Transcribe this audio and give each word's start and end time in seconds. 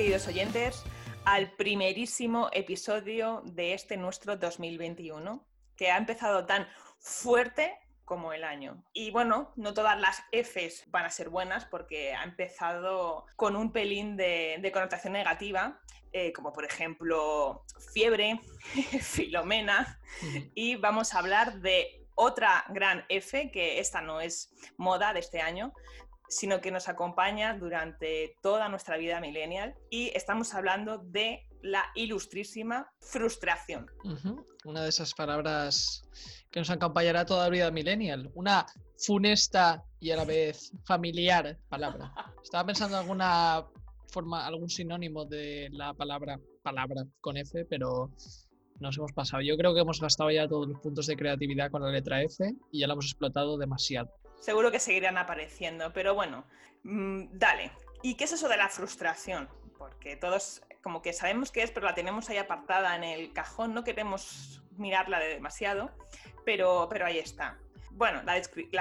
Queridos 0.00 0.28
oyentes, 0.28 0.82
al 1.26 1.52
primerísimo 1.56 2.48
episodio 2.54 3.42
de 3.44 3.74
este 3.74 3.98
nuestro 3.98 4.34
2021, 4.34 5.44
que 5.76 5.90
ha 5.90 5.98
empezado 5.98 6.46
tan 6.46 6.66
fuerte 6.98 7.78
como 8.06 8.32
el 8.32 8.44
año. 8.44 8.82
Y 8.94 9.10
bueno, 9.10 9.52
no 9.56 9.74
todas 9.74 10.00
las 10.00 10.22
Fs 10.32 10.90
van 10.90 11.04
a 11.04 11.10
ser 11.10 11.28
buenas 11.28 11.66
porque 11.66 12.14
ha 12.14 12.24
empezado 12.24 13.26
con 13.36 13.56
un 13.56 13.72
pelín 13.72 14.16
de, 14.16 14.70
connotación 14.72 15.12
negativa, 15.12 15.82
eh, 16.14 16.32
como 16.32 16.50
por 16.54 16.64
ejemplo 16.64 17.66
fiebre, 17.92 18.40
filomena, 19.02 20.00
y 20.54 20.76
vamos 20.76 21.12
a 21.12 21.18
hablar 21.18 21.60
de 21.60 22.06
otra 22.14 22.64
gran 22.70 23.04
F, 23.10 23.50
que 23.50 23.80
esta 23.80 24.00
no 24.00 24.22
es 24.22 24.50
moda 24.78 25.12
de 25.12 25.20
este 25.20 25.42
año, 25.42 25.74
sino 26.30 26.60
que 26.60 26.70
nos 26.70 26.88
acompaña 26.88 27.58
durante 27.58 28.36
toda 28.40 28.68
nuestra 28.68 28.96
vida 28.96 29.20
millennial 29.20 29.74
y 29.90 30.12
estamos 30.14 30.54
hablando 30.54 30.98
de 30.98 31.44
la 31.60 31.84
ilustrísima 31.94 32.90
frustración. 33.00 33.90
Una 34.64 34.84
de 34.84 34.88
esas 34.88 35.12
palabras 35.12 36.02
que 36.50 36.60
nos 36.60 36.70
acompañará 36.70 37.26
toda 37.26 37.44
la 37.44 37.50
vida 37.50 37.70
millennial. 37.70 38.30
Una 38.34 38.64
funesta 38.96 39.82
y 39.98 40.12
a 40.12 40.16
la 40.16 40.24
vez 40.24 40.72
familiar 40.84 41.58
palabra. 41.68 42.12
Estaba 42.42 42.64
pensando 42.64 42.96
en 42.96 43.02
alguna 43.02 43.66
forma, 44.08 44.46
algún 44.46 44.70
sinónimo 44.70 45.24
de 45.24 45.68
la 45.72 45.94
palabra 45.94 46.38
palabra 46.62 47.04
con 47.20 47.36
F, 47.36 47.64
pero 47.64 48.10
nos 48.78 48.96
hemos 48.96 49.12
pasado. 49.12 49.42
Yo 49.42 49.56
creo 49.56 49.74
que 49.74 49.80
hemos 49.80 50.00
gastado 50.00 50.30
ya 50.30 50.48
todos 50.48 50.68
los 50.68 50.80
puntos 50.80 51.06
de 51.06 51.16
creatividad 51.16 51.70
con 51.70 51.82
la 51.82 51.90
letra 51.90 52.22
F 52.22 52.54
y 52.70 52.80
ya 52.80 52.86
la 52.86 52.92
hemos 52.92 53.06
explotado 53.06 53.58
demasiado 53.58 54.10
seguro 54.40 54.70
que 54.72 54.80
seguirán 54.80 55.18
apareciendo, 55.18 55.92
pero 55.92 56.14
bueno, 56.14 56.44
mm, 56.82 57.26
dale. 57.32 57.72
¿Y 58.02 58.16
qué 58.16 58.24
es 58.24 58.32
eso 58.32 58.48
de 58.48 58.56
la 58.56 58.68
frustración? 58.68 59.48
Porque 59.78 60.16
todos 60.16 60.62
como 60.82 61.02
que 61.02 61.12
sabemos 61.12 61.52
qué 61.52 61.62
es, 61.62 61.70
pero 61.70 61.86
la 61.86 61.94
tenemos 61.94 62.30
ahí 62.30 62.38
apartada 62.38 62.96
en 62.96 63.04
el 63.04 63.32
cajón, 63.32 63.74
no 63.74 63.84
queremos 63.84 64.62
mirarla 64.76 65.18
demasiado, 65.18 65.90
pero, 66.44 66.88
pero 66.90 67.06
ahí 67.06 67.18
está 67.18 67.58
bueno, 67.92 68.22
la, 68.22 68.34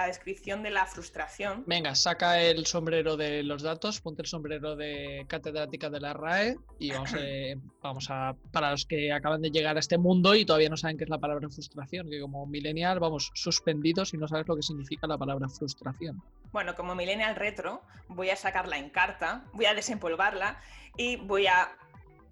descripción 0.07 0.63
de 0.63 0.69
la 0.69 0.85
frustración. 0.85 1.63
Venga, 1.67 1.95
saca 1.95 2.41
el 2.41 2.65
sombrero 2.65 3.17
de 3.17 3.43
los 3.43 3.63
datos, 3.63 4.01
ponte 4.01 4.21
el 4.21 4.27
sombrero 4.27 4.75
de 4.75 5.25
catedrática 5.27 5.89
de 5.89 5.99
la 5.99 6.13
RAE 6.13 6.57
y 6.79 6.91
vamos, 6.91 7.13
vamos 7.81 8.07
a, 8.09 8.35
para 8.51 8.71
los 8.71 8.85
que 8.85 9.11
acaban 9.11 9.41
de 9.41 9.51
llegar 9.51 9.75
a 9.77 9.79
este 9.79 9.97
mundo 9.97 10.35
y 10.35 10.45
todavía 10.45 10.69
no 10.69 10.77
saben 10.77 10.97
qué 10.97 11.03
es 11.03 11.09
la 11.09 11.17
palabra 11.17 11.49
frustración, 11.49 12.09
que 12.09 12.21
como 12.21 12.45
millennial 12.45 12.99
vamos 12.99 13.31
suspendidos 13.33 14.13
y 14.13 14.17
no 14.17 14.27
sabes 14.27 14.47
lo 14.47 14.55
que 14.55 14.63
significa 14.63 15.07
la 15.07 15.17
palabra 15.17 15.49
frustración. 15.49 16.21
Bueno, 16.51 16.75
como 16.75 16.95
millennial 16.95 17.35
retro, 17.35 17.81
voy 18.07 18.29
a 18.29 18.35
sacarla 18.35 18.77
en 18.77 18.89
carta, 18.89 19.45
voy 19.53 19.65
a 19.65 19.73
desempolvarla 19.73 20.59
y 20.97 21.17
voy 21.17 21.47
a 21.47 21.77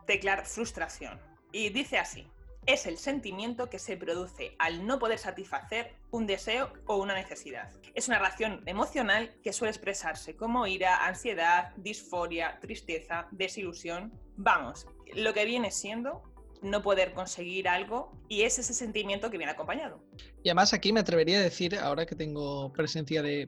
teclar 0.06 0.46
frustración. 0.46 1.20
Y 1.52 1.70
dice 1.70 1.98
así, 1.98 2.28
es 2.68 2.86
el 2.86 2.98
sentimiento 2.98 3.70
que 3.70 3.80
se 3.80 3.96
produce 3.96 4.56
al 4.60 4.86
no 4.86 5.00
poder 5.00 5.18
satisfacer 5.18 5.96
un 6.12 6.28
deseo 6.28 6.72
o 6.86 6.98
una 6.98 7.16
necesidad. 7.16 7.72
Es 7.96 8.10
una 8.10 8.20
reacción 8.20 8.62
emocional 8.66 9.34
que 9.42 9.54
suele 9.54 9.72
expresarse 9.72 10.36
como 10.36 10.68
ira, 10.68 11.06
ansiedad, 11.08 11.74
disforia, 11.78 12.60
tristeza, 12.60 13.28
desilusión. 13.32 14.12
Vamos, 14.36 14.86
lo 15.16 15.34
que 15.34 15.46
viene 15.46 15.72
siendo 15.72 16.24
no 16.62 16.82
poder 16.82 17.14
conseguir 17.14 17.68
algo 17.68 18.12
y 18.28 18.42
es 18.42 18.60
ese 18.60 18.74
sentimiento 18.74 19.30
que 19.30 19.38
viene 19.38 19.52
acompañado. 19.52 20.00
Y 20.44 20.50
además 20.50 20.74
aquí 20.74 20.94
me 20.94 21.00
atrevería 21.00 21.40
a 21.40 21.42
decir, 21.42 21.76
ahora 21.76 22.06
que 22.06 22.16
tengo 22.16 22.72
presencia 22.74 23.22
de 23.22 23.48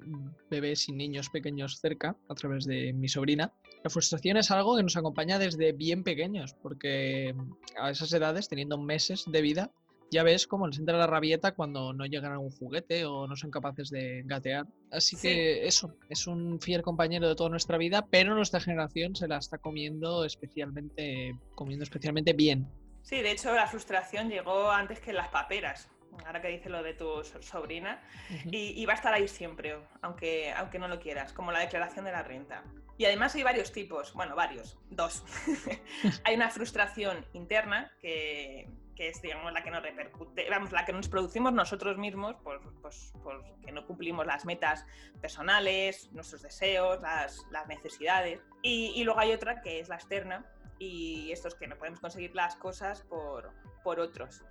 bebés 0.49 0.87
y 0.89 0.91
niños 0.91 1.29
pequeños 1.29 1.79
cerca 1.79 2.15
a 2.27 2.35
través 2.35 2.65
de 2.65 2.93
mi 2.93 3.07
sobrina, 3.07 3.53
la 3.83 3.89
frustración 3.89 4.37
es 4.37 4.51
algo 4.51 4.75
que 4.75 4.83
nos 4.83 4.97
acompaña 4.97 5.39
desde 5.39 5.71
bien 5.71 6.03
pequeños, 6.03 6.53
porque 6.61 7.33
a 7.79 7.89
esas 7.89 8.11
edades, 8.13 8.49
teniendo 8.49 8.77
meses 8.77 9.23
de 9.27 9.41
vida, 9.41 9.71
ya 10.11 10.23
ves 10.23 10.47
cómo 10.47 10.67
les 10.67 10.79
entra 10.79 10.97
la 10.97 11.07
rabieta 11.07 11.53
cuando 11.53 11.93
no 11.93 12.05
llegan 12.05 12.33
a 12.33 12.39
un 12.39 12.49
juguete 12.49 13.05
o 13.05 13.27
no 13.27 13.35
son 13.35 13.51
capaces 13.51 13.89
de 13.89 14.23
gatear. 14.25 14.65
Así 14.91 15.15
que 15.15 15.67
eso, 15.67 15.95
es 16.09 16.25
un 16.27 16.59
fiel 16.59 16.81
compañero 16.81 17.27
de 17.27 17.35
toda 17.35 17.49
nuestra 17.49 17.77
vida, 17.77 18.07
pero 18.09 18.33
nuestra 18.33 18.59
generación 18.59 19.15
se 19.15 19.27
la 19.27 19.37
está 19.37 19.59
comiendo 19.59 20.25
especialmente, 20.25 21.35
comiendo 21.55 21.83
especialmente 21.83 22.33
bien. 22.33 22.67
Sí, 23.09 23.23
de 23.23 23.31
hecho 23.31 23.55
la 23.55 23.65
frustración 23.65 24.29
llegó 24.29 24.69
antes 24.69 24.99
que 24.99 25.13
las 25.13 25.29
paperas 25.29 25.89
ahora 26.27 26.41
que 26.41 26.49
dice 26.49 26.69
lo 26.69 26.83
de 26.83 26.93
tu 26.93 27.23
sobrina, 27.23 28.01
y, 28.45 28.85
va 28.85 28.93
a 28.93 28.95
estar 28.95 29.13
ahí 29.13 29.27
siempre, 29.27 29.77
aunque, 30.01 30.51
aunque 30.51 30.77
no 30.77 30.87
lo 30.87 30.99
quieras, 30.99 31.31
como 31.31 31.51
la 31.51 31.59
declaración 31.59 32.05
de 32.05 32.11
la 32.11 32.23
renta. 32.23 32.63
Y 32.97 33.05
además 33.05 33.33
hay 33.35 33.43
varios 33.43 33.71
tipos, 33.71 34.13
bueno, 34.13 34.35
varios, 34.35 34.77
dos. 34.89 35.23
hay 36.25 36.35
una 36.35 36.49
frustración 36.49 37.25
interna 37.33 37.91
que, 38.01 38.67
es 38.97 39.21
digamos 39.21 39.53
la 39.53 39.63
que 39.63 39.71
nos 39.71 39.81
repercute, 39.81 40.49
vamos, 40.49 40.73
la 40.73 40.83
que 40.83 40.91
nos 40.91 41.07
producimos 41.07 41.53
nosotros 41.53 41.97
mismos 41.97 42.35
por, 42.43 42.59
pues, 42.81 43.13
porque 43.23 43.71
no 43.71 43.85
cumplimos 43.85 44.25
las 44.25 44.43
metas 44.43 44.85
personales, 45.21 46.11
nuestros 46.11 46.41
deseos, 46.41 46.99
las, 47.01 47.45
necesidades. 47.69 48.41
Y, 48.61 48.91
y, 48.95 49.03
luego 49.05 49.21
hay 49.21 49.31
otra 49.31 49.61
que 49.61 49.79
es 49.79 49.87
la 49.87 49.95
externa, 49.95 50.45
y 50.79 51.31
esto 51.31 51.49
es 51.49 51.55
que 51.55 51.67
no 51.67 51.77
podemos 51.77 51.99
conseguir 51.99 52.33
las 52.33 52.55
cosas 52.55 53.01
por, 53.01 53.51
por 53.83 53.99
otros. 53.99 54.41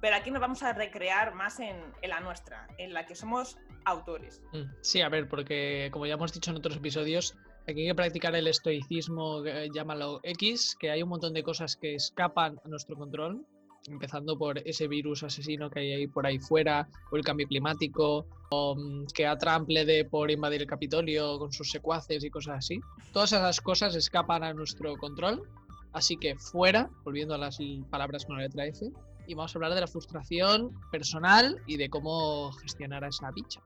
Pero 0.00 0.16
aquí 0.16 0.30
nos 0.30 0.40
vamos 0.40 0.62
a 0.62 0.72
recrear 0.72 1.34
más 1.34 1.60
en, 1.60 1.76
en 2.02 2.10
la 2.10 2.20
nuestra, 2.20 2.66
en 2.78 2.92
la 2.92 3.06
que 3.06 3.14
somos 3.14 3.56
autores. 3.84 4.42
Mm, 4.52 4.64
sí, 4.80 5.00
a 5.00 5.08
ver, 5.08 5.28
porque 5.28 5.88
como 5.92 6.06
ya 6.06 6.14
hemos 6.14 6.32
dicho 6.32 6.50
en 6.50 6.56
otros 6.56 6.76
episodios, 6.76 7.36
aquí 7.68 7.82
hay 7.82 7.88
que 7.88 7.94
practicar 7.94 8.34
el 8.34 8.46
estoicismo, 8.46 9.44
eh, 9.44 9.68
llámalo 9.72 10.20
X, 10.22 10.76
que 10.78 10.90
hay 10.90 11.02
un 11.02 11.10
montón 11.10 11.32
de 11.32 11.42
cosas 11.42 11.76
que 11.76 11.94
escapan 11.94 12.60
a 12.64 12.68
nuestro 12.68 12.96
control, 12.96 13.46
empezando 13.86 14.38
por 14.38 14.58
ese 14.58 14.88
virus 14.88 15.22
asesino 15.22 15.70
que 15.70 15.80
hay 15.80 16.06
por 16.06 16.26
ahí 16.26 16.38
fuera, 16.38 16.88
o 17.10 17.16
el 17.16 17.24
cambio 17.24 17.46
climático, 17.46 18.26
o 18.50 18.76
mm, 18.76 19.06
que 19.14 19.26
a 19.26 19.36
Trump 19.38 19.68
le 19.68 19.84
dé 19.84 20.04
por 20.04 20.30
invadir 20.30 20.62
el 20.62 20.66
Capitolio 20.66 21.38
con 21.38 21.52
sus 21.52 21.70
secuaces 21.70 22.24
y 22.24 22.30
cosas 22.30 22.58
así. 22.58 22.80
Todas 23.12 23.32
esas 23.32 23.60
cosas 23.60 23.94
escapan 23.94 24.44
a 24.44 24.52
nuestro 24.52 24.96
control 24.96 25.48
Así 25.94 26.16
que 26.16 26.34
fuera, 26.36 26.90
volviendo 27.04 27.34
a 27.34 27.38
las 27.38 27.58
palabras 27.88 28.26
con 28.26 28.36
la 28.36 28.42
letra 28.42 28.66
F, 28.66 28.90
y 29.26 29.34
vamos 29.34 29.54
a 29.54 29.58
hablar 29.58 29.74
de 29.74 29.80
la 29.80 29.86
frustración 29.86 30.78
personal 30.90 31.62
y 31.66 31.76
de 31.76 31.88
cómo 31.88 32.50
gestionar 32.52 33.04
a 33.04 33.08
esa 33.08 33.30
bicha. 33.30 33.60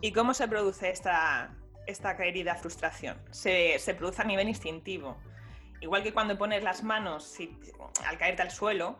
¿Y 0.00 0.12
cómo 0.12 0.34
se 0.34 0.46
produce 0.46 0.90
esta, 0.90 1.52
esta 1.86 2.16
querida 2.16 2.54
frustración? 2.54 3.20
Se, 3.32 3.78
produce 3.98 4.22
a 4.22 4.24
nivel 4.24 4.48
instintivo. 4.48 5.16
Igual 5.80 6.04
que 6.04 6.14
cuando 6.14 6.38
pones 6.38 6.62
las 6.62 6.84
manos 6.84 7.36
al 8.06 8.18
caerte 8.18 8.42
al 8.42 8.52
suelo, 8.52 8.96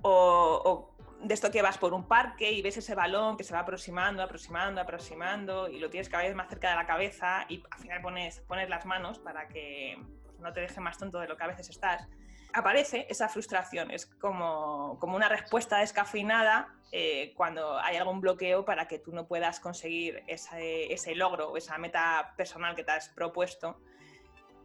o, 0.00 0.90
de 1.22 1.34
esto 1.34 1.50
que 1.50 1.60
vas 1.60 1.76
por 1.78 1.92
un 1.92 2.08
parque 2.08 2.50
y 2.52 2.62
ves 2.62 2.78
ese 2.78 2.94
balón 2.94 3.36
que 3.36 3.44
se 3.44 3.52
va 3.52 3.60
aproximando, 3.60 4.22
aproximando, 4.22 4.80
aproximando, 4.80 5.68
y 5.68 5.78
lo 5.78 5.90
tienes 5.90 6.08
cada 6.08 6.24
vez 6.24 6.34
más 6.34 6.48
cerca 6.48 6.70
de 6.70 6.76
la 6.76 6.86
cabeza, 6.86 7.44
y 7.50 7.62
al 7.70 7.78
final 7.78 8.00
pones, 8.00 8.40
pones 8.40 8.68
las 8.68 8.86
manos 8.86 9.18
para 9.18 9.46
que 9.48 9.98
no 10.38 10.52
te 10.52 10.60
deje 10.60 10.80
más 10.80 10.98
tonto 10.98 11.18
de 11.20 11.28
lo 11.28 11.36
que 11.36 11.44
a 11.44 11.48
veces 11.48 11.70
estás, 11.70 12.08
aparece 12.54 13.06
esa 13.10 13.28
frustración. 13.28 13.90
Es 13.90 14.06
como, 14.06 14.96
como 15.00 15.16
una 15.16 15.28
respuesta 15.28 15.78
descafeinada 15.78 16.72
eh, 16.92 17.34
cuando 17.36 17.78
hay 17.78 17.96
algún 17.96 18.20
bloqueo 18.20 18.64
para 18.64 18.86
que 18.86 18.98
tú 19.00 19.12
no 19.12 19.26
puedas 19.26 19.60
conseguir 19.60 20.22
ese, 20.28 20.92
ese 20.92 21.14
logro 21.14 21.50
o 21.50 21.56
esa 21.56 21.76
meta 21.76 22.32
personal 22.36 22.74
que 22.76 22.84
te 22.84 22.92
has 22.92 23.08
propuesto 23.08 23.80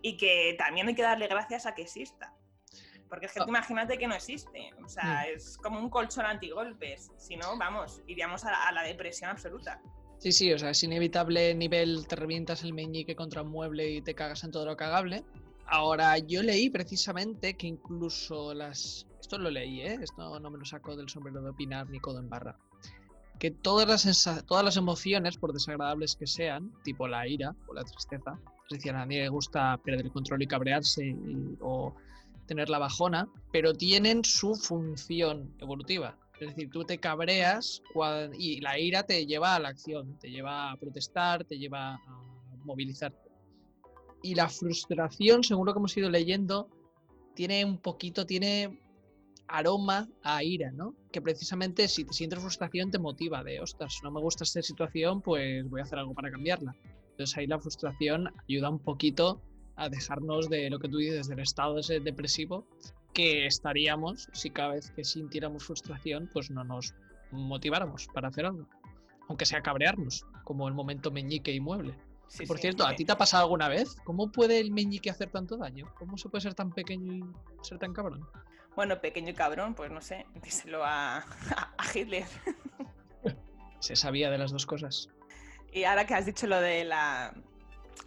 y 0.01 0.15
que 0.15 0.55
también 0.57 0.87
hay 0.87 0.95
que 0.95 1.01
darle 1.01 1.27
gracias 1.27 1.65
a 1.65 1.73
que 1.73 1.81
exista. 1.81 2.33
Porque 3.09 3.25
es 3.25 3.33
que 3.33 3.39
tú 3.39 3.45
ah. 3.47 3.49
imagínate 3.49 3.97
que 3.97 4.07
no 4.07 4.13
existe. 4.13 4.71
O 4.85 4.87
sea, 4.87 5.25
mm. 5.25 5.35
es 5.35 5.57
como 5.57 5.79
un 5.79 5.89
colchón 5.89 6.27
antigolpes. 6.27 7.11
Si 7.17 7.35
no, 7.35 7.57
vamos, 7.57 8.01
iríamos 8.05 8.45
a, 8.45 8.71
la 8.71 8.83
depresión 8.83 9.31
absoluta. 9.31 9.81
Sí, 10.19 10.31
sí, 10.31 10.53
o 10.53 10.59
sea, 10.59 10.69
es 10.69 10.83
inevitable 10.83 11.55
nivel, 11.55 12.05
te 12.07 12.15
revientas 12.15 12.63
el 12.63 12.73
meñique 12.73 13.15
contra 13.15 13.41
un 13.41 13.49
mueble 13.49 13.89
y 13.89 14.01
te 14.01 14.13
cagas 14.13 14.43
en 14.43 14.51
todo 14.51 14.65
lo 14.65 14.77
cagable 14.77 15.23
Ahora, 15.71 16.17
yo 16.17 16.41
leí 16.41 16.69
precisamente 16.69 17.55
que 17.55 17.67
incluso 17.67 18.53
las... 18.53 19.05
Esto 19.19 19.37
lo 19.37 19.51
leí, 19.51 19.81
¿eh? 19.81 19.99
Esto 20.01 20.39
no 20.39 20.49
me 20.49 20.57
lo 20.57 20.65
saco 20.65 20.95
del 20.95 21.09
sombrero 21.09 21.41
de 21.41 21.49
opinar 21.51 21.89
ni 21.89 21.99
codo 21.99 22.19
en 22.19 22.29
barra. 22.29 22.57
Que 23.37 23.51
todas 23.51 23.87
las, 24.05 24.45
todas 24.47 24.65
las 24.65 24.77
emociones, 24.77 25.37
por 25.37 25.53
desagradables 25.53 26.15
que 26.15 26.25
sean, 26.25 26.73
tipo 26.83 27.07
la 27.07 27.27
ira 27.27 27.55
o 27.67 27.73
la 27.73 27.83
tristeza, 27.83 28.39
es 28.69 28.77
decir, 28.77 28.93
a 28.93 29.05
mí 29.05 29.17
me 29.17 29.29
gusta 29.29 29.77
perder 29.77 30.05
el 30.05 30.11
control 30.11 30.41
y 30.41 30.47
cabrearse 30.47 31.15
o 31.61 31.95
tener 32.47 32.69
la 32.69 32.79
bajona, 32.79 33.27
pero 33.51 33.73
tienen 33.73 34.25
su 34.25 34.55
función 34.55 35.53
evolutiva. 35.59 36.17
Es 36.39 36.49
decir, 36.49 36.71
tú 36.71 36.83
te 36.83 36.97
cabreas 36.97 37.81
y 38.37 38.61
la 38.61 38.79
ira 38.79 39.03
te 39.03 39.25
lleva 39.25 39.55
a 39.55 39.59
la 39.59 39.69
acción, 39.69 40.17
te 40.19 40.31
lleva 40.31 40.71
a 40.71 40.77
protestar, 40.77 41.43
te 41.45 41.57
lleva 41.57 41.93
a 41.93 41.99
movilizarte. 42.63 43.28
Y 44.21 44.35
la 44.35 44.49
frustración, 44.49 45.43
según 45.43 45.65
lo 45.65 45.73
que 45.73 45.79
hemos 45.79 45.95
ido 45.97 46.09
leyendo, 46.09 46.69
tiene 47.35 47.63
un 47.63 47.77
poquito, 47.77 48.25
tiene 48.25 48.79
aroma 49.47 50.07
a 50.23 50.43
ira, 50.43 50.71
¿no? 50.71 50.95
Que 51.11 51.21
precisamente 51.21 51.87
si 51.87 52.05
te 52.05 52.13
sientes 52.13 52.39
frustración 52.39 52.91
te 52.91 52.99
motiva 52.99 53.43
de, 53.43 53.59
ostras, 53.59 53.99
no 54.03 54.11
me 54.11 54.19
gusta 54.19 54.43
esta 54.43 54.61
situación, 54.61 55.21
pues 55.21 55.67
voy 55.69 55.81
a 55.81 55.83
hacer 55.83 55.99
algo 55.99 56.13
para 56.13 56.31
cambiarla. 56.31 56.75
Entonces 57.11 57.37
ahí 57.37 57.47
la 57.47 57.59
frustración 57.59 58.29
ayuda 58.47 58.69
un 58.69 58.79
poquito 58.79 59.41
a 59.75 59.89
dejarnos 59.89 60.49
de 60.49 60.69
lo 60.69 60.79
que 60.79 60.89
tú 60.89 60.97
dices, 60.97 61.27
del 61.27 61.39
estado 61.39 61.79
ese 61.79 61.99
depresivo 61.99 62.67
que 63.13 63.47
estaríamos 63.47 64.29
si 64.33 64.49
cada 64.51 64.73
vez 64.73 64.91
que 64.91 65.03
sintiéramos 65.03 65.63
frustración, 65.63 66.29
pues 66.31 66.51
no 66.51 66.63
nos 66.63 66.93
motiváramos 67.31 68.07
para 68.13 68.27
hacer 68.27 68.45
algo. 68.45 68.67
Aunque 69.27 69.45
sea 69.45 69.61
cabrearnos, 69.61 70.25
como 70.43 70.67
el 70.67 70.73
momento 70.73 71.11
meñique 71.11 71.53
y 71.53 71.59
mueble. 71.59 71.95
Por 72.47 72.59
cierto, 72.59 72.85
¿a 72.85 72.95
ti 72.95 73.05
te 73.05 73.11
ha 73.11 73.17
pasado 73.17 73.43
alguna 73.43 73.67
vez? 73.67 73.95
¿Cómo 74.03 74.31
puede 74.31 74.59
el 74.59 74.71
meñique 74.71 75.09
hacer 75.09 75.29
tanto 75.29 75.57
daño? 75.57 75.93
¿Cómo 75.97 76.17
se 76.17 76.29
puede 76.29 76.41
ser 76.41 76.53
tan 76.53 76.71
pequeño 76.71 77.13
y 77.13 77.65
ser 77.65 77.79
tan 77.79 77.93
cabrón? 77.93 78.27
Bueno, 78.75 79.01
pequeño 79.01 79.29
y 79.29 79.33
cabrón, 79.33 79.73
pues 79.73 79.91
no 79.91 80.01
sé, 80.01 80.25
díselo 80.43 80.83
a, 80.85 81.17
a 81.17 81.85
Hitler. 81.93 82.25
se 83.79 83.95
sabía 83.95 84.29
de 84.29 84.37
las 84.37 84.51
dos 84.51 84.65
cosas. 84.65 85.09
Y 85.71 85.83
ahora 85.83 86.05
que 86.05 86.13
has 86.13 86.25
dicho 86.25 86.47
lo 86.47 86.61
de 86.61 86.83
la, 86.85 87.33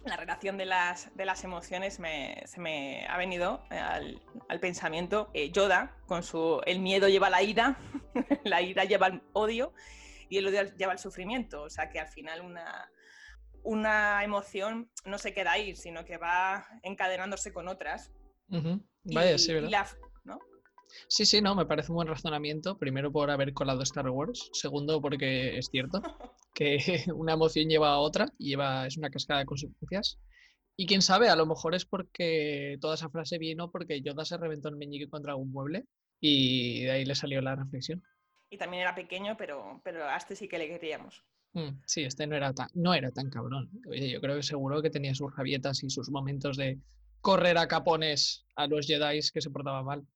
la 0.05 0.17
relación 0.17 0.57
de 0.57 0.65
las, 0.65 1.15
de 1.15 1.25
las 1.25 1.43
emociones 1.43 1.95
se 1.95 2.59
me 2.59 3.05
ha 3.07 3.17
venido 3.17 3.63
al, 3.69 4.21
pensamiento 4.59 5.29
eh, 5.33 5.51
Yoda 5.51 5.95
con 6.07 6.23
su 6.23 6.61
el 6.65 6.79
miedo 6.79 7.07
lleva 7.07 7.29
la 7.29 7.41
ira, 7.41 7.77
la 8.43 8.61
ira 8.61 8.83
lleva 8.83 9.07
el 9.07 9.21
odio 9.33 9.73
y 10.29 10.37
el 10.37 10.47
odio 10.47 10.63
lleva 10.75 10.93
el 10.93 10.99
sufrimiento. 10.99 11.63
O 11.63 11.69
sea 11.69 11.89
que 11.89 11.99
al 11.99 12.07
final 12.07 12.41
una, 12.41 12.91
una 13.63 14.23
emoción 14.23 14.89
no 15.05 15.17
se 15.17 15.33
queda 15.33 15.53
ahí, 15.53 15.75
sino 15.75 16.05
que 16.05 16.17
va 16.17 16.67
encadenándose 16.83 17.53
con 17.53 17.67
otras. 17.67 18.11
Vaya, 19.03 19.37
sí, 19.37 19.53
¿verdad? 19.53 19.87
Sí, 21.07 21.25
sí, 21.25 21.41
no, 21.41 21.55
me 21.55 21.65
parece 21.65 21.91
un 21.91 21.95
buen 21.95 22.07
razonamiento. 22.07 22.77
Primero 22.77 23.11
por 23.11 23.29
haber 23.31 23.53
colado 23.53 23.81
Star 23.83 24.09
Wars. 24.09 24.49
Segundo 24.53 25.01
porque 25.01 25.57
es 25.57 25.67
cierto 25.67 26.01
que 26.53 26.77
una 27.15 27.33
emoción 27.33 27.67
lleva 27.67 27.93
a 27.93 27.99
otra 27.99 28.27
y 28.37 28.49
lleva, 28.49 28.87
es 28.87 28.97
una 28.97 29.09
cascada 29.09 29.41
de 29.41 29.45
consecuencias. 29.45 30.19
Y 30.75 30.87
quién 30.87 31.01
sabe, 31.01 31.29
a 31.29 31.35
lo 31.35 31.45
mejor 31.45 31.75
es 31.75 31.85
porque 31.85 32.77
toda 32.81 32.95
esa 32.95 33.09
frase 33.09 33.37
vino 33.37 33.69
porque 33.71 34.01
Yoda 34.01 34.25
se 34.25 34.37
reventó 34.37 34.69
el 34.69 34.75
meñique 34.75 35.07
contra 35.09 35.35
un 35.35 35.51
mueble 35.51 35.85
y 36.19 36.83
de 36.83 36.91
ahí 36.91 37.05
le 37.05 37.13
salió 37.13 37.41
la 37.41 37.55
reflexión. 37.55 38.03
Y 38.49 38.57
también 38.57 38.81
era 38.81 38.95
pequeño, 38.95 39.37
pero, 39.37 39.81
pero 39.83 40.05
a 40.05 40.17
este 40.17 40.35
sí 40.35 40.47
que 40.47 40.57
le 40.57 40.67
queríamos. 40.67 41.23
Mm, 41.53 41.81
sí, 41.85 42.03
este 42.03 42.25
no 42.27 42.35
era 42.35 42.53
tan, 42.53 42.67
no 42.73 42.93
era 42.93 43.11
tan 43.11 43.29
cabrón. 43.29 43.69
Oye, 43.87 44.09
yo 44.09 44.19
creo 44.19 44.35
que 44.35 44.43
seguro 44.43 44.81
que 44.81 44.89
tenía 44.89 45.13
sus 45.13 45.35
rabietas 45.35 45.83
y 45.83 45.89
sus 45.89 46.09
momentos 46.09 46.57
de 46.57 46.79
correr 47.21 47.57
a 47.57 47.67
capones 47.67 48.45
a 48.55 48.67
los 48.67 48.85
Jedi 48.85 49.19
que 49.33 49.41
se 49.41 49.49
portaban 49.49 49.85
mal. 49.85 50.07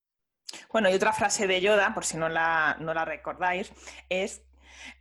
Bueno, 0.71 0.89
y 0.89 0.93
otra 0.93 1.13
frase 1.13 1.47
de 1.47 1.61
Yoda, 1.61 1.93
por 1.93 2.05
si 2.05 2.17
no 2.17 2.29
la, 2.29 2.77
no 2.79 2.93
la 2.93 3.05
recordáis, 3.05 3.71
es 4.09 4.41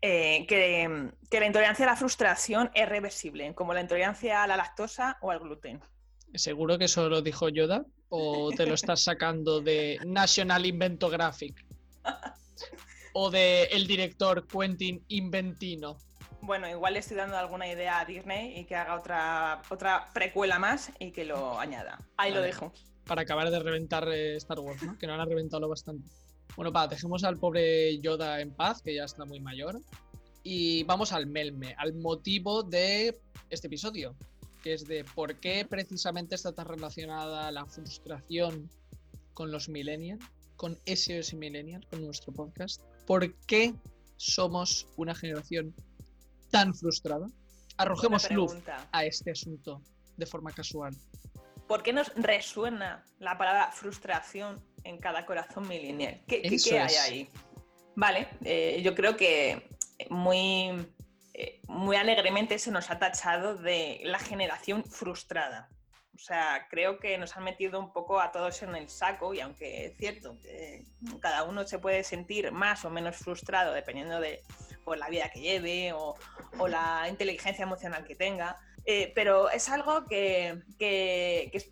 eh, 0.03 0.47
que, 0.47 1.11
la 1.39 1.47
intolerancia 1.47 1.85
a 1.85 1.91
la 1.91 1.97
frustración 1.97 2.71
es 2.75 2.89
reversible, 2.89 3.55
como 3.55 3.75
la 3.75 3.81
intolerancia 3.81 4.43
a 4.43 4.47
la 4.47 4.57
lactosa 4.57 5.19
o 5.21 5.31
al 5.31 5.41
gluten. 5.41 5.81
¿Seguro 6.35 6.79
que 6.79 6.87
eso 6.87 7.09
lo 7.09 7.23
dijo 7.23 7.49
Yoda? 7.49 7.85
¿O 8.09 8.51
te 8.51 8.67
lo 8.67 8.75
estás 8.75 9.03
sacando 9.03 9.61
de 9.61 9.99
National 10.05 10.67
Inventographic? 10.67 11.65
¿O 13.13 13.31
de 13.31 13.65
el 13.65 13.87
director 13.87 14.47
Quentin 14.47 15.05
Inventino? 15.09 15.97
Bueno, 16.47 16.69
igual 16.69 16.95
le 16.95 17.01
estoy 17.01 17.17
dando 17.17 17.37
alguna 17.37 17.69
idea 17.69 18.01
a 18.01 18.05
Disney 18.05 18.59
y 18.59 18.65
que 18.65 18.77
haga 18.77 18.95
otra, 18.95 19.63
otra 19.69 20.09
precuela 20.15 20.59
más 20.59 20.93
y 20.99 21.11
que 21.11 21.25
lo 21.25 21.59
añada. 21.59 21.99
Ahí 22.17 22.33
lo 22.33 22.41
dejo 22.41 22.73
para 23.07 23.23
acabar 23.23 23.51
de 23.51 23.59
reventar 23.61 24.09
eh, 24.09 24.37
Star 24.37 24.59
Wars, 24.59 24.83
¿no? 24.83 24.99
que 24.99 25.07
no 25.07 25.15
han 25.15 25.29
reventado 25.29 25.69
bastante. 25.69 26.09
Bueno, 26.57 26.73
pa, 26.73 26.89
dejemos 26.89 27.25
al 27.25 27.39
pobre 27.39 27.99
Yoda 28.01 28.41
en 28.41 28.51
paz, 28.51 28.83
que 28.83 28.95
ya 28.95 29.05
está 29.05 29.25
muy 29.25 29.41
mayor. 29.41 29.81
Y 30.43 30.85
vamos 30.85 31.13
al 31.13 31.27
melme, 31.27 31.75
al 31.79 31.95
motivo 31.95 32.63
de 32.63 33.19
este 33.51 33.67
episodio, 33.67 34.15
que 34.63 34.75
es 34.75 34.87
de 34.87 35.05
por 35.05 35.37
qué 35.37 35.65
precisamente 35.69 36.35
está 36.35 36.53
tan 36.53 36.67
relacionada 36.67 37.51
la 37.51 37.67
frustración 37.67 38.69
con 39.35 39.51
los 39.51 39.69
millennials, 39.69 40.25
con 40.57 40.79
SOS 40.87 41.35
Millennials, 41.35 41.87
con 41.87 42.05
nuestro 42.05 42.33
podcast. 42.33 42.81
¿Por 43.07 43.35
qué 43.47 43.75
somos 44.17 44.87
una 44.97 45.15
generación 45.15 45.75
tan 46.51 46.75
frustrada? 46.75 47.27
Arrojemos 47.77 48.31
luz 48.31 48.55
a 48.93 49.05
este 49.05 49.33
asunto 49.33 49.83
de 50.17 50.27
forma 50.27 50.53
casual. 50.53 50.95
¿Por 51.69 51.83
qué 51.83 51.93
nos 51.93 52.15
resuena 52.15 53.05
la 53.19 53.37
palabra 53.37 53.73
frustración 53.73 54.63
en 54.85 54.99
cada 54.99 55.27
corazón 55.27 55.67
millennial? 55.67 56.23
¿Qué, 56.27 56.43
hay 56.81 56.95
ahí? 56.95 57.31
Vale, 57.97 58.29
eh, 58.45 58.81
yo 58.85 58.95
creo 58.95 59.17
que 59.17 59.69
muy, 60.11 60.87
eh, 61.35 61.61
muy 61.67 61.97
alegremente 61.97 62.59
se 62.59 62.71
nos 62.71 62.91
ha 62.91 62.99
tachado 62.99 63.57
de 63.57 64.01
la 64.05 64.19
generación 64.19 64.85
frustrada. 64.85 65.69
O 66.15 66.19
sea, 66.19 66.67
creo 66.71 66.99
que 66.99 67.19
nos 67.19 67.37
han 67.37 67.45
metido 67.45 67.79
un 67.79 67.93
poco 67.93 68.21
a 68.21 68.33
todos 68.33 68.63
en 68.63 68.75
el 68.75 68.89
saco 68.89 69.35
y 69.35 69.41
aunque 69.41 69.87
es 69.87 69.97
cierto 69.99 70.39
que 70.41 70.87
cada 71.21 71.43
uno 71.43 71.67
se 71.67 71.79
puede 71.79 72.05
sentir 72.05 72.53
más 72.53 72.85
o 72.87 72.91
menos 72.91 73.17
frustrado 73.17 73.75
dependiendo 73.75 74.19
de 74.21 74.43
por 74.87 74.99
la 74.99 75.09
vida 75.09 75.29
que 75.31 75.41
lleve 75.41 75.93
o, 75.93 76.17
la 76.69 77.09
inteligencia 77.11 77.65
emocional 77.65 78.05
que 78.05 78.15
tenga, 78.15 78.57
eh, 78.85 79.13
pero 79.17 79.51
es 79.51 79.69
algo 79.69 80.07
que, 80.07 80.63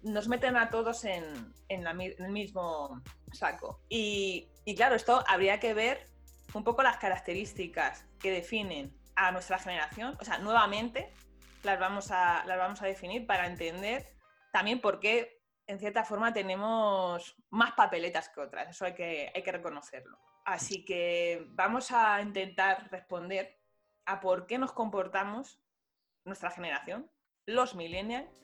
nos 0.03 0.27
meten 0.27 0.57
a 0.57 0.69
todos 0.69 1.05
en, 1.05 1.55
el 1.69 2.31
mismo 2.31 3.01
saco. 3.33 3.81
Y, 3.89 4.49
claro, 4.77 4.97
esto 4.97 5.23
habría 5.29 5.61
que 5.61 5.75
ver 5.75 6.09
un 6.55 6.65
poco 6.65 6.83
las 6.83 6.97
características 6.97 8.05
que 8.19 8.33
definen 8.33 8.93
a 9.15 9.31
nuestra 9.31 9.61
generación. 9.61 10.19
O 10.21 10.25
sea, 10.25 10.39
nuevamente 10.39 11.13
las 11.63 11.79
vamos 11.79 12.11
a, 12.11 12.45
las 12.47 12.59
vamos 12.59 12.83
a 12.83 12.87
definir 12.87 13.27
para 13.27 13.47
entender 13.47 14.13
también 14.53 14.81
por 14.81 14.99
qué, 14.99 15.41
en 15.67 15.79
cierta 15.79 16.05
forma, 16.05 16.33
tenemos 16.33 17.37
más 17.51 17.73
papeletas 17.73 18.29
que 18.29 18.41
otras. 18.41 18.69
Eso 18.69 18.85
hay 18.85 18.95
que, 18.95 19.33
hay 19.35 19.43
que 19.43 19.53
reconocerlo. 19.53 20.19
Así 20.45 20.85
que 20.85 21.47
vamos 21.51 21.91
a 21.91 22.21
intentar 22.21 22.89
responder 22.91 23.59
a 24.05 24.21
por 24.21 24.47
qué 24.47 24.59
nos 24.59 24.73
comportamos 24.73 25.59
nuestra 26.25 26.51
generación, 26.51 27.11
los 27.47 27.75
millennials, 27.75 28.43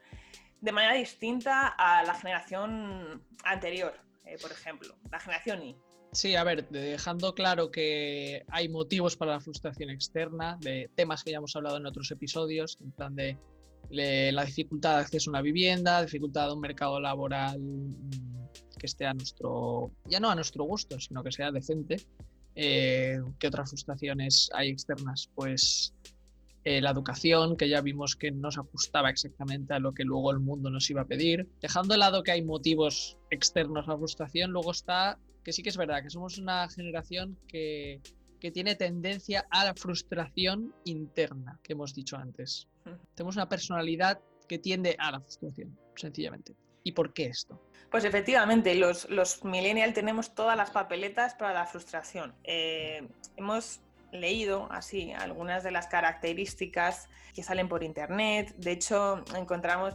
de 0.61 0.73
manera 0.73 0.95
distinta 0.95 1.69
a 1.69 2.03
la 2.05 2.15
generación 2.15 3.27
anterior, 3.45 3.95
eh, 4.25 4.37
por 4.41 4.53
ejemplo, 4.53 4.95
la 5.11 5.21
generación 5.21 5.62
Y. 5.62 5.77
Sí, 6.12 6.35
a 6.35 6.45
ver, 6.45 6.69
dejando 6.69 7.35
claro 7.35 7.71
que 7.71 8.45
hay 8.49 8.69
motivos 8.69 9.17
para 9.17 9.33
la 9.33 9.41
frustración 9.41 9.91
externa, 9.91 10.59
de 10.61 10.91
temas 10.97 11.23
que 11.23 11.31
ya 11.31 11.37
hemos 11.37 11.55
hablado 11.55 11.77
en 11.77 11.87
otros 11.87 12.11
episodios, 12.11 12.79
en 12.81 12.91
plan 12.93 13.15
de 13.15 13.39
la 13.91 14.45
dificultad 14.45 14.97
de 14.97 15.03
acceso 15.03 15.31
a 15.31 15.33
una 15.33 15.43
vivienda, 15.43 16.03
dificultad 16.03 16.49
de 16.49 16.55
un 16.55 16.61
mercado 16.61 17.01
laboral 17.01 17.61
que 18.79 18.87
esté 18.87 19.07
a 19.07 19.15
nuestro, 19.15 19.91
ya 20.07 20.21
no 20.21 20.31
a 20.31 20.35
nuestro 20.35 20.65
gusto, 20.65 20.99
sino 20.99 21.23
que 21.23 21.33
sea 21.33 21.51
decente. 21.51 21.97
Eh, 22.55 23.19
¿Qué 23.39 23.47
otras 23.47 23.71
frustraciones 23.71 24.51
hay 24.55 24.71
externas? 24.71 25.31
Pues 25.35 25.95
eh, 26.65 26.81
la 26.81 26.91
educación, 26.91 27.57
que 27.57 27.69
ya 27.69 27.81
vimos 27.81 28.17
que 28.17 28.31
no 28.31 28.51
se 28.51 28.61
ajustaba 28.61 29.11
exactamente 29.11 29.75
a 29.75 29.79
lo 29.79 29.93
que 29.93 30.05
luego 30.05 30.31
el 30.31 30.41
mundo 30.41 30.71
nos 30.71 30.89
iba 30.91 31.03
a 31.03 31.07
pedir. 31.07 31.49
Dejando 31.61 31.95
de 31.95 31.99
lado 31.99 32.23
que 32.23 32.33
hay 32.33 32.43
motivos 32.43 33.19
externos 33.31 33.87
a 33.87 33.93
la 33.93 33.99
frustración, 33.99 34.51
luego 34.51 34.71
está 34.71 35.19
que 35.45 35.53
sí 35.53 35.63
que 35.63 35.71
es 35.71 35.77
verdad, 35.77 36.03
que 36.03 36.11
somos 36.11 36.39
una 36.39 36.69
generación 36.69 37.39
que, 37.49 38.01
que 38.41 38.51
tiene 38.51 38.75
tendencia 38.75 39.47
a 39.51 39.65
la 39.65 39.75
frustración 39.75 40.75
interna, 40.85 41.59
que 41.63 41.73
hemos 41.73 41.95
dicho 41.95 42.17
antes. 42.17 42.69
Tenemos 43.15 43.37
una 43.37 43.49
personalidad 43.49 44.21
que 44.49 44.59
tiende 44.59 44.97
a 44.99 45.13
la 45.13 45.21
frustración, 45.21 45.79
sencillamente. 45.95 46.55
¿Y 46.83 46.93
por 46.93 47.13
qué 47.13 47.27
esto? 47.27 47.61
Pues 47.91 48.05
efectivamente, 48.05 48.75
los, 48.75 49.09
los 49.11 49.45
millennials 49.45 49.95
tenemos 49.95 50.35
todas 50.35 50.57
las 50.57 50.71
papeletas 50.71 51.35
para 51.35 51.53
la 51.53 51.67
frustración. 51.67 52.35
Eh, 52.45 53.09
hemos 53.37 53.81
leído 54.12 54.69
así 54.71 55.12
algunas 55.12 55.62
de 55.62 55.71
las 55.71 55.87
características 55.87 57.09
que 57.35 57.43
salen 57.43 57.69
por 57.69 57.83
internet. 57.83 58.55
De 58.57 58.73
hecho, 58.73 59.25
encontramos 59.37 59.95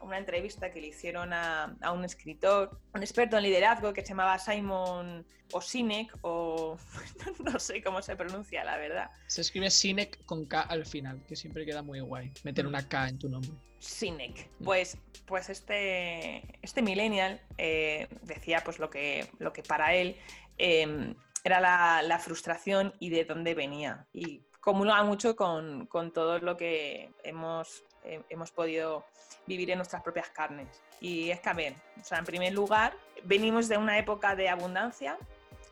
una 0.00 0.18
entrevista 0.18 0.70
que 0.70 0.80
le 0.80 0.88
hicieron 0.88 1.32
a, 1.32 1.76
un 1.92 2.04
escritor, 2.04 2.78
un 2.94 3.02
experto 3.02 3.36
en 3.36 3.44
liderazgo 3.44 3.92
que 3.92 4.02
se 4.02 4.08
llamaba 4.08 4.38
Simon 4.38 5.24
Osinek, 5.52 6.16
o 6.22 6.76
no 7.44 7.58
sé 7.58 7.82
cómo 7.82 8.02
se 8.02 8.16
pronuncia, 8.16 8.64
la 8.64 8.76
verdad. 8.76 9.10
Se 9.26 9.40
escribe 9.40 9.70
Sinek 9.70 10.24
con 10.24 10.46
K 10.46 10.62
al 10.62 10.84
final, 10.84 11.22
que 11.26 11.36
siempre 11.36 11.64
queda 11.64 11.82
muy 11.82 12.00
guay, 12.00 12.32
meter 12.44 12.66
una 12.66 12.86
K 12.86 13.08
en 13.08 13.18
tu 13.18 13.28
nombre. 13.28 13.52
Sinek. 13.78 14.50
Pues, 14.62 14.98
pues 15.26 15.48
este, 15.48 16.42
este 16.62 16.82
millennial 16.82 17.40
eh, 17.58 18.08
decía 18.22 18.62
pues 18.64 18.78
lo 18.78 18.90
que, 18.90 19.30
lo 19.38 19.52
que 19.52 19.62
para 19.62 19.94
él 19.94 20.16
em, 20.58 21.14
era 21.44 22.02
la, 22.02 22.18
frustración 22.18 22.94
y 22.98 23.10
de 23.10 23.24
dónde 23.24 23.54
venía. 23.54 24.06
Y 24.12 24.42
comulga 24.60 25.02
mucho 25.02 25.36
con, 25.36 25.88
todo 26.12 26.38
lo 26.38 26.56
que 26.56 27.12
hemos, 27.22 27.84
hemos 28.28 28.50
podido 28.50 29.04
vivir 29.46 29.70
en 29.70 29.78
nuestras 29.78 30.02
propias 30.02 30.28
carnes. 30.30 30.82
Y 31.00 31.30
es 31.30 31.40
que, 31.40 31.48
a 31.48 31.54
ver, 31.54 31.74
o 32.00 32.04
sea, 32.04 32.18
en 32.18 32.24
primer 32.24 32.52
lugar, 32.52 32.94
venimos 33.24 33.68
de 33.68 33.78
una 33.78 33.98
época 33.98 34.34
de 34.34 34.48
abundancia 34.48 35.16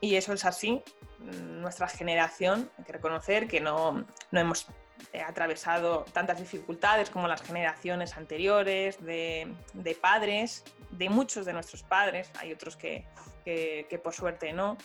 y 0.00 0.16
eso 0.16 0.32
es 0.32 0.44
así. 0.44 0.82
Nuestra 1.18 1.88
generación, 1.88 2.70
hay 2.78 2.84
que 2.84 2.92
reconocer 2.92 3.48
que 3.48 3.60
no, 3.60 4.04
no 4.30 4.40
hemos 4.40 4.66
atravesado 5.26 6.04
tantas 6.12 6.38
dificultades 6.38 7.10
como 7.10 7.28
las 7.28 7.42
generaciones 7.42 8.16
anteriores 8.16 9.02
de, 9.04 9.52
de 9.74 9.94
padres, 9.94 10.64
de 10.90 11.08
muchos 11.08 11.46
de 11.46 11.52
nuestros 11.52 11.82
padres, 11.82 12.30
hay 12.38 12.52
otros 12.52 12.76
que, 12.76 13.06
que 13.44 14.00
por 14.02 14.12
suerte 14.12 14.52
no, 14.52 14.76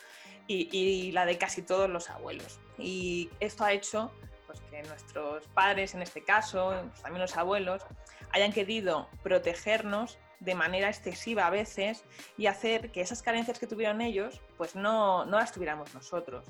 y, 0.48 1.12
la 1.12 1.25
de 1.25 1.38
casi 1.38 1.62
todos 1.62 1.89
los 1.89 2.10
abuelos. 2.10 2.60
Y 2.77 3.29
esto 3.39 3.63
ha 3.63 3.74
hecho 3.74 4.12
pues, 4.48 4.60
que 4.62 4.83
nuestros 4.83 5.48
padres, 5.48 5.93
en 5.93 6.01
este 6.01 6.24
caso, 6.24 6.74
pues, 6.89 7.01
también 7.01 7.21
los 7.21 7.38
abuelos, 7.38 7.83
hayan 8.31 8.51
querido 8.51 9.07
protegernos 9.24 10.17
de 10.41 10.55
manera 10.55 10.89
excesiva 10.89 11.48
a 11.48 11.50
veces 11.50 12.03
y 12.38 12.48
hacer 12.48 12.91
que 12.91 13.01
esas 13.01 13.21
carencias 13.21 13.60
que 13.60 13.67
tuvieron 13.67 14.01
ellos, 14.01 14.41
pues 14.57 14.75
no, 14.75 15.24
no 15.25 15.38
las 15.38 15.53
tuviéramos 15.53 15.93
nosotros. 15.93 16.45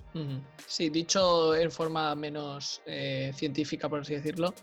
Sí, 0.65 0.89
dicho 0.89 1.53
en 1.55 1.69
forma 1.69 2.15
menos 2.15 2.81
eh, 2.85 3.31
científica, 3.35 3.89
por 3.89 3.99
así 3.99 4.15
decirlo, 4.15 4.53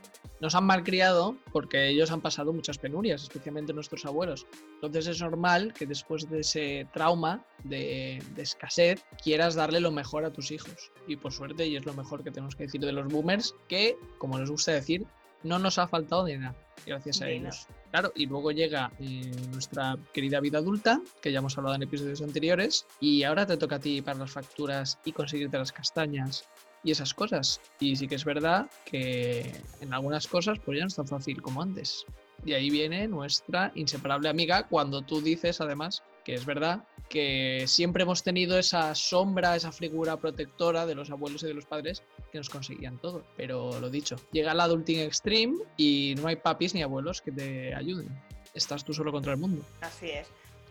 nos 0.40 0.54
han 0.54 0.64
malcriado 0.64 1.37
porque 1.52 1.88
ellos 1.88 2.11
han 2.11 2.23
pasado 2.23 2.52
muchas 2.52 2.78
penurias, 2.78 3.23
especialmente 3.23 3.73
nuestros 3.75 4.06
abuelos. 4.06 4.47
Entonces 4.75 5.06
es 5.06 5.20
normal 5.20 5.75
que 5.75 5.85
después 5.85 6.28
de 6.30 6.40
ese 6.40 6.88
trauma 6.94 7.44
de, 7.64 8.23
de 8.35 8.42
escasez 8.42 9.04
quieras 9.23 9.54
darle 9.54 9.80
lo 9.80 9.90
mejor 9.90 10.25
a 10.25 10.32
tus 10.32 10.50
hijos. 10.50 10.90
Y 11.06 11.16
por 11.16 11.32
suerte, 11.32 11.66
y 11.66 11.76
es 11.76 11.85
lo 11.85 11.92
mejor 11.92 12.25
que 12.25 12.30
tenemos 12.30 12.56
que 12.56 12.64
decir 12.64 12.80
de 12.80 12.92
los 12.92 13.08
boomers, 13.08 13.54
que, 13.68 13.97
como 14.16 14.38
les 14.38 14.50
gusta 14.50 14.73
decir, 14.73 15.06
no 15.42 15.59
nos 15.59 15.78
ha 15.78 15.88
faltado 15.88 16.25
de 16.25 16.38
nada, 16.38 16.57
gracias 16.87 17.23
a 17.23 17.28
ellos. 17.28 17.66
Claro, 17.90 18.12
y 18.14 18.26
luego 18.26 18.50
llega 18.50 18.90
eh, 18.99 19.30
nuestra 19.50 19.97
querida 20.12 20.40
vida 20.40 20.59
adulta, 20.59 21.00
que 21.23 21.33
ya 21.33 21.38
hemos 21.38 21.57
hablado 21.57 21.76
en 21.76 21.83
episodios 21.83 22.23
anteriores, 22.23 22.87
y 23.00 23.23
ahora 23.23 23.47
te 23.47 23.57
toca 23.57 23.76
a 23.76 23.80
ti 23.80 24.02
para 24.02 24.18
las 24.18 24.30
facturas 24.30 24.99
y 25.04 25.12
conseguirte 25.12 25.59
las 25.59 25.73
castañas 25.73 26.49
y 26.85 26.90
esas 26.90 27.14
cosas. 27.14 27.61
Y 27.80 27.97
sí 27.97 28.09
que 28.09 28.14
es 28.14 28.25
verdad 28.25 28.71
que 28.85 29.61
en 29.80 29.95
algunas 29.95 30.26
cosas 30.26 30.59
pues 30.64 30.78
ya 30.78 30.85
no 30.85 30.88
es 30.88 30.97
tan 30.97 31.07
fácil 31.07 31.42
como 31.42 31.62
antes. 31.62 32.04
Y 32.45 32.52
ahí 32.52 32.71
viene 32.71 33.09
nuestra 33.09 33.73
inseparable 33.75 34.28
amiga 34.28 34.66
cuando 34.68 35.02
tú 35.02 35.21
dices 35.21 35.61
además 35.61 36.02
que 36.28 36.35
es 36.35 36.44
verdad 36.44 36.85
que 37.08 37.64
siempre 37.66 38.02
hemos 38.02 38.23
tenido 38.23 38.58
esa 38.58 38.94
sombra, 38.94 39.56
esa 39.56 39.73
figura 39.73 40.18
protectora 40.18 40.85
de 40.85 40.94
los 40.94 41.11
abuelos 41.11 41.42
y 41.42 41.47
de 41.47 41.54
los 41.54 41.64
padres 41.64 42.02
que 42.30 42.37
nos 42.37 42.50
conseguían 42.50 42.99
todo. 42.99 43.25
Pero 43.35 43.80
lo 43.80 43.88
dicho, 43.88 44.16
llega 44.30 44.52
el 44.52 44.61
adulting 44.61 45.00
extreme 45.00 45.56
y 45.78 46.16
no 46.18 46.28
hay 46.28 46.37
papis 46.37 46.75
ni 46.75 46.82
abuelos 46.82 47.23
que 47.23 47.32
te 47.32 47.75
ayuden. 47.75 48.11
Estás 48.52 48.85
tú 48.85 48.92
solo 48.92 49.11
contra 49.11 49.32
el 49.32 49.38
mundo. 49.38 49.64
Así 49.80 50.11
es. 50.11 50.28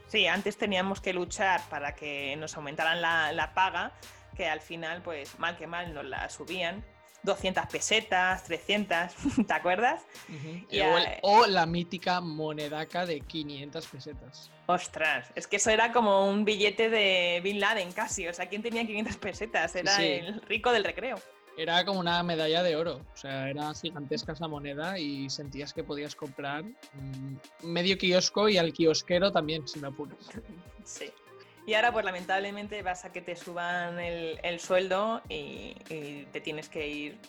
Sí, 0.10 0.28
antes 0.28 0.58
teníamos 0.58 1.02
que 1.02 1.12
luchar 1.12 1.68
para 1.72 1.96
que 1.96 2.36
nos 2.36 2.56
aumentaran 2.56 3.02
la, 3.02 3.32
la 3.32 3.56
paga, 3.56 3.94
que 4.36 4.46
al 4.46 4.62
final, 4.62 5.02
pues 5.02 5.40
mal 5.40 5.58
que 5.58 5.66
mal, 5.66 5.92
nos 5.92 6.06
la 6.06 6.30
subían 6.30 6.86
200 7.24 7.66
pesetas, 7.68 8.44
300, 8.46 9.14
¿te 9.48 9.54
acuerdas? 9.54 10.04
o, 11.22 11.46
la 11.46 11.66
mítica 11.66 12.22
monedaca 12.22 13.06
de 13.06 13.22
500 13.22 13.88
pesetas. 13.88 14.52
Ostras, 14.66 15.32
es 15.36 15.48
que 15.48 15.58
eso 15.58 15.70
era 15.70 15.92
como 15.94 16.30
un 16.30 16.46
billete 16.46 16.90
de 16.90 17.40
Bin 17.44 17.60
Laden 17.60 17.92
casi, 17.92 18.28
o 18.28 18.34
sea, 18.34 18.48
¿quién 18.48 18.62
tenía 18.62 18.86
500 18.86 19.18
pesetas? 19.18 19.76
Era 19.76 20.04
el 20.04 20.42
rico 20.42 20.72
del 20.72 20.84
recreo. 20.84 21.18
Era 21.58 21.84
como 21.86 22.00
una 22.00 22.22
medalla 22.22 22.62
de 22.62 22.76
oro, 22.76 23.02
o 23.14 23.18
sea, 23.18 23.50
era 23.50 23.74
gigantesca 23.74 24.34
esa 24.34 24.48
moneda 24.48 25.00
y 25.00 25.28
sentías 25.30 25.74
que 25.74 25.84
podías 25.84 26.16
comprar 26.16 26.64
medio 27.64 27.98
kiosco 27.98 28.48
y 28.48 28.58
al 28.58 28.74
kiosquero 28.74 29.32
también, 29.32 29.68
si 29.68 29.80
me 29.80 29.88
apuras. 29.88 30.20
Sí. 30.84 31.12
Y 31.68 31.74
ahora, 31.74 31.92
pues 31.92 32.06
lamentablemente, 32.06 32.82
vas 32.82 33.04
a 33.04 33.12
que 33.12 33.22
te 33.22 33.36
suban 33.36 34.00
el, 34.00 34.60
sueldo 34.62 35.22
y, 35.28 35.76
te 36.32 36.40
tienes 36.40 36.70
que 36.70 36.88
ir 36.88 37.20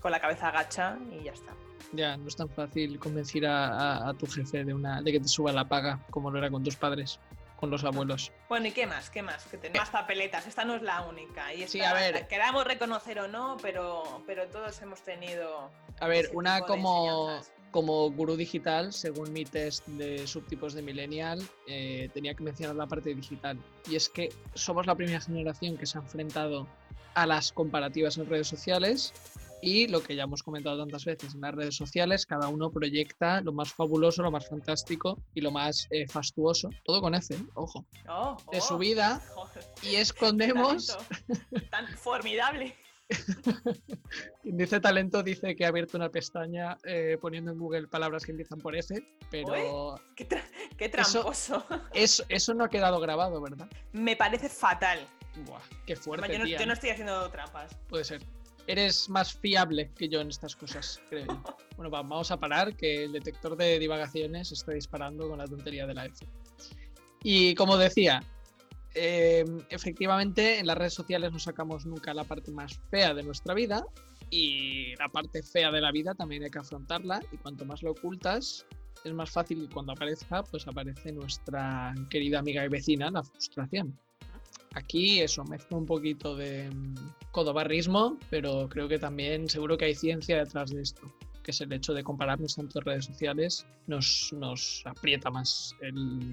con 0.00 0.10
la 0.10 0.20
cabeza 0.20 0.48
agacha 0.48 0.98
y 1.12 1.22
ya 1.22 1.32
está. 1.32 1.52
Ya, 1.92 2.16
no 2.16 2.26
es 2.26 2.34
tan 2.34 2.48
fácil 2.48 2.98
convencer 2.98 3.46
a, 3.46 4.12
tu 4.18 4.26
jefe 4.26 4.64
de, 4.64 4.74
una, 4.74 5.00
de 5.00 5.12
que 5.12 5.20
te 5.20 5.28
suba 5.28 5.52
la 5.52 5.68
paga 5.68 6.00
como 6.10 6.28
lo 6.32 6.38
era 6.38 6.50
con 6.50 6.64
tus 6.64 6.74
padres, 6.74 7.20
con 7.54 7.70
los 7.70 7.84
abuelos. 7.84 8.32
Bueno, 8.48 8.66
¿y 8.66 8.72
qué 8.72 8.84
más? 8.88 9.10
¿Qué 9.10 9.22
más? 9.22 9.44
Que 9.44 9.58
tenemos 9.58 9.82
más 9.86 9.90
papeletas. 9.90 10.48
Esta 10.48 10.64
no 10.64 10.74
es 10.74 10.82
la 10.82 11.02
única. 11.02 11.54
Y 11.54 11.68
sí, 11.68 11.80
a 11.80 11.94
ver. 11.94 12.26
Queramos 12.26 12.64
reconocer 12.64 13.20
o 13.20 13.28
no, 13.28 13.58
pero, 13.62 14.24
pero 14.26 14.48
todos 14.48 14.82
hemos 14.82 15.02
tenido. 15.02 15.70
A 16.00 16.08
ver, 16.08 16.30
una 16.32 16.62
como 16.62 17.40
como 17.74 18.08
gurú 18.08 18.36
digital, 18.36 18.92
según 18.92 19.32
mi 19.32 19.44
test 19.44 19.84
de 19.88 20.28
subtipos 20.28 20.74
de 20.74 20.82
millennial, 20.82 21.42
eh, 21.66 22.08
tenía 22.14 22.32
que 22.32 22.44
mencionar 22.44 22.76
la 22.76 22.86
parte 22.86 23.12
digital. 23.12 23.58
Y 23.90 23.96
es 23.96 24.08
que 24.08 24.28
somos 24.54 24.86
la 24.86 24.94
primera 24.94 25.20
generación 25.20 25.76
que 25.76 25.84
se 25.84 25.98
ha 25.98 26.02
enfrentado 26.02 26.68
a 27.14 27.26
las 27.26 27.50
comparativas 27.50 28.16
en 28.16 28.26
redes 28.26 28.46
sociales 28.46 29.12
y 29.60 29.88
lo 29.88 30.04
que 30.04 30.14
ya 30.14 30.22
hemos 30.22 30.44
comentado 30.44 30.78
tantas 30.78 31.04
veces 31.04 31.34
en 31.34 31.40
las 31.40 31.52
redes 31.52 31.74
sociales, 31.74 32.26
cada 32.26 32.46
uno 32.46 32.70
proyecta 32.70 33.40
lo 33.40 33.52
más 33.52 33.72
fabuloso, 33.72 34.22
lo 34.22 34.30
más 34.30 34.48
fantástico 34.48 35.18
y 35.34 35.40
lo 35.40 35.50
más 35.50 35.88
eh, 35.90 36.06
fastuoso, 36.06 36.70
todo 36.84 37.00
con 37.00 37.16
F, 37.16 37.34
ojo, 37.54 37.84
oh, 38.08 38.36
de 38.52 38.60
su 38.60 38.74
oh. 38.74 38.78
vida 38.78 39.20
y 39.82 39.96
escondemos... 39.96 40.96
Tan 41.72 41.88
formidable. 41.88 42.76
Dice 44.44 44.80
talento 44.80 45.22
dice 45.22 45.54
que 45.56 45.64
ha 45.64 45.68
abierto 45.68 45.96
una 45.96 46.10
pestaña 46.10 46.78
eh, 46.84 47.18
poniendo 47.20 47.52
en 47.52 47.58
Google 47.58 47.88
palabras 47.88 48.24
que 48.24 48.32
empiezan 48.32 48.58
por 48.60 48.76
F, 48.76 48.94
pero. 49.30 50.00
qué, 50.14 50.88
tramposo! 50.88 51.64
Eso, 51.92 52.24
eso, 52.28 52.54
no 52.54 52.64
ha 52.64 52.68
quedado 52.68 53.00
grabado, 53.00 53.40
¿verdad? 53.40 53.68
Me 53.92 54.16
parece 54.16 54.48
fatal. 54.48 55.06
Buah, 55.46 55.60
qué 55.86 55.96
fuerte. 55.96 56.38
Yo 56.46 56.66
no, 56.66 56.72
estoy 56.72 56.90
haciendo 56.90 57.28
trampas. 57.30 57.74
Puede 57.88 58.04
ser. 58.04 58.22
Eres 58.66 59.10
más 59.10 59.34
fiable 59.34 59.90
que 59.94 60.08
yo 60.08 60.20
en 60.20 60.28
estas 60.28 60.56
cosas, 60.56 61.00
creo 61.10 61.26
bueno, 61.76 61.90
vamos 61.90 62.30
a 62.30 62.38
parar, 62.38 62.74
que 62.74 63.04
el 63.04 63.12
detector 63.12 63.56
de 63.56 63.78
divagaciones 63.78 64.52
está 64.52 64.72
disparando 64.72 65.28
con 65.28 65.38
la 65.38 65.46
tontería 65.46 65.86
de 65.86 65.94
la 65.94 66.06
F. 66.06 66.26
Y 67.22 67.54
como 67.56 67.76
decía, 67.76 68.22
Em, 68.94 69.58
efectivamente 69.70 70.60
en 70.60 70.66
las 70.68 70.78
redes 70.78 70.94
sociales 70.94 71.32
no 71.32 71.40
sacamos 71.40 71.84
nunca 71.84 72.14
la 72.14 72.22
parte 72.22 72.52
más 72.52 72.78
fea 72.90 73.12
de 73.12 73.24
nuestra 73.24 73.52
vida 73.52 73.84
y 74.30 74.94
la 74.96 75.08
parte 75.08 75.42
fea 75.42 75.72
de 75.72 75.80
la 75.80 75.90
vida 75.90 76.14
también 76.14 76.44
hay 76.44 76.50
que 76.50 76.60
afrontarla 76.60 77.20
y 77.32 77.36
cuanto 77.38 77.64
más 77.64 77.82
lo 77.82 77.90
ocultas 77.90 78.64
es 79.02 79.12
más 79.12 79.30
fácil 79.30 79.66
que 79.66 79.74
cuando 79.74 79.92
aparezca 79.92 80.44
pues 80.44 80.68
aparece 80.68 81.10
nuestra 81.10 81.92
querida 82.08 82.38
amiga 82.38 82.64
y 82.64 82.68
vecina 82.68 83.10
la 83.10 83.24
frustración. 83.24 83.98
Aquí 84.74 85.20
eso, 85.20 85.44
mezcla 85.44 85.76
un 85.76 85.86
poquito 85.86 86.36
de 86.36 86.70
mm, 86.70 86.94
codobarrismo, 87.32 88.18
pero 88.30 88.68
creo 88.68 88.86
que 88.88 88.98
también 88.98 89.48
seguro 89.48 89.76
que 89.76 89.86
hay 89.86 89.94
ciencia 89.96 90.38
detrás 90.38 90.70
de 90.70 90.82
esto 90.82 91.12
que 91.44 91.52
es 91.52 91.60
el 91.60 91.72
hecho 91.72 91.94
de 91.94 92.02
compararnos 92.02 92.56
tanto 92.56 92.80
en 92.80 92.84
redes 92.84 93.04
sociales, 93.04 93.66
nos, 93.86 94.32
nos 94.32 94.82
aprieta 94.86 95.30
más 95.30 95.76
el, 95.80 96.30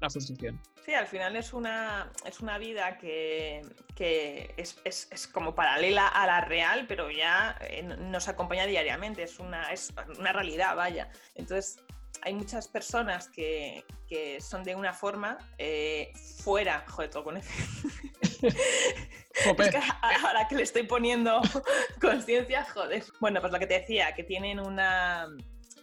la 0.00 0.08
frustración. 0.08 0.58
Sí, 0.86 0.94
al 0.94 1.06
final 1.06 1.36
es 1.36 1.52
una, 1.52 2.10
es 2.24 2.40
una 2.40 2.58
vida 2.58 2.96
que, 2.98 3.62
que 3.94 4.54
es, 4.56 4.80
es, 4.84 5.08
es, 5.10 5.26
como 5.28 5.54
paralela 5.54 6.08
a 6.08 6.26
la 6.26 6.40
real, 6.40 6.86
pero 6.88 7.10
ya 7.10 7.56
eh, 7.60 7.82
nos 7.82 8.28
acompaña 8.28 8.66
diariamente, 8.66 9.22
es 9.22 9.38
una, 9.38 9.72
es 9.72 9.92
una 10.18 10.32
realidad, 10.32 10.74
vaya. 10.74 11.10
Entonces, 11.34 11.84
hay 12.22 12.34
muchas 12.34 12.68
personas 12.68 13.28
que, 13.28 13.84
que 14.08 14.40
son 14.40 14.62
de 14.62 14.74
una 14.74 14.92
forma 14.92 15.38
eh, 15.58 16.12
fuera, 16.42 16.84
joder, 16.88 17.10
todo 17.10 17.24
con 17.24 17.36
F. 17.36 17.88
ahora 20.24 20.46
que 20.48 20.56
le 20.56 20.62
estoy 20.62 20.84
poniendo 20.84 21.40
conciencia, 22.00 22.64
joder. 22.72 23.04
Bueno, 23.20 23.40
pues 23.40 23.52
lo 23.52 23.58
que 23.58 23.66
te 23.66 23.80
decía, 23.80 24.14
que 24.14 24.24
tienen 24.24 24.60
una, 24.60 25.28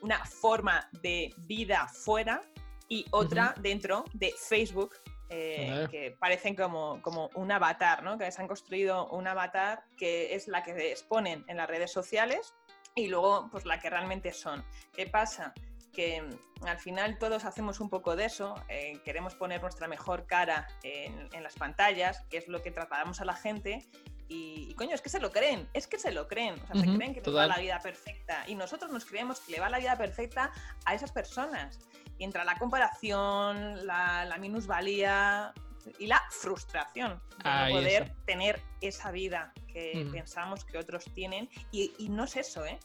una 0.01 0.25
forma 0.25 0.89
de 1.01 1.33
vida 1.39 1.87
fuera 1.87 2.41
y 2.87 3.05
otra 3.11 3.53
dentro 3.59 4.05
de 4.13 4.33
Facebook 4.37 4.95
eh, 5.29 5.87
que 5.91 6.15
parecen 6.19 6.55
como, 6.55 7.01
como 7.01 7.29
un 7.35 7.51
avatar, 7.51 8.01
¿no? 8.01 8.17
Que 8.17 8.31
se 8.31 8.41
han 8.41 8.47
construido 8.47 9.07
un 9.09 9.27
avatar 9.27 9.83
que 9.95 10.33
es 10.33 10.47
la 10.47 10.63
que 10.63 10.91
exponen 10.91 11.45
en 11.47 11.57
las 11.57 11.69
redes 11.69 11.91
sociales 11.91 12.55
y 12.95 13.07
luego 13.07 13.47
pues 13.51 13.65
la 13.65 13.79
que 13.79 13.89
realmente 13.89 14.33
son. 14.33 14.63
¿Qué 14.93 15.05
pasa? 15.05 15.53
Mm, 15.99 16.65
al 16.65 16.77
final 16.77 17.17
todos 17.17 17.45
hacemos 17.45 17.79
un 17.79 17.89
poco 17.89 18.15
de 18.15 18.25
eso, 18.25 18.55
eh, 18.67 18.99
queremos 19.03 19.35
poner 19.35 19.61
nuestra 19.61 19.87
mejor 19.87 20.25
cara 20.25 20.67
en, 20.83 21.43
las 21.43 21.55
pantallas, 21.55 22.21
que 22.29 22.37
es 22.37 22.47
lo 22.47 22.61
que 22.61 22.71
trasladamos 22.71 23.21
a 23.21 23.25
la 23.25 23.35
gente, 23.35 23.87
y, 24.31 24.73
coño, 24.75 24.93
es 24.93 25.01
que 25.01 25.09
se 25.09 25.19
lo 25.19 25.31
creen, 25.31 25.67
es 25.73 25.87
que 25.87 25.97
se 25.97 26.11
lo 26.11 26.27
creen, 26.27 26.53
o 26.61 26.67
sea, 26.67 26.75
se 26.75 26.95
creen 26.95 27.13
que 27.15 27.21
les 27.21 27.35
va 27.35 27.47
la 27.47 27.57
vida 27.57 27.79
perfecta, 27.79 28.43
y 28.47 28.55
nosotros 28.55 28.91
nos 28.91 29.05
creemos 29.05 29.39
que 29.39 29.53
le 29.53 29.59
va 29.59 29.69
la 29.69 29.79
vida 29.79 29.97
perfecta 29.97 30.51
a 30.85 30.93
esas 30.93 31.11
personas. 31.11 31.79
Y 32.19 32.25
entra 32.25 32.43
la 32.43 32.57
comparación, 32.57 33.87
la, 33.87 34.37
minusvalía 34.39 35.53
y 35.97 36.05
la 36.05 36.21
frustración 36.29 37.21
de 37.43 37.49
no 37.49 37.69
poder 37.71 38.13
tener 38.25 38.61
esa 38.81 39.11
vida 39.11 39.53
que 39.67 40.07
pensamos 40.11 40.63
que 40.65 40.77
otros 40.77 41.05
tienen, 41.15 41.49
y, 41.71 41.93
y 41.97 42.09
no 42.09 42.25
es 42.25 42.35
eso, 42.35 42.65
¿eh? 42.65 42.79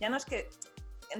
Ya 0.00 0.08
no 0.10 0.16
es 0.16 0.24
que 0.24 0.48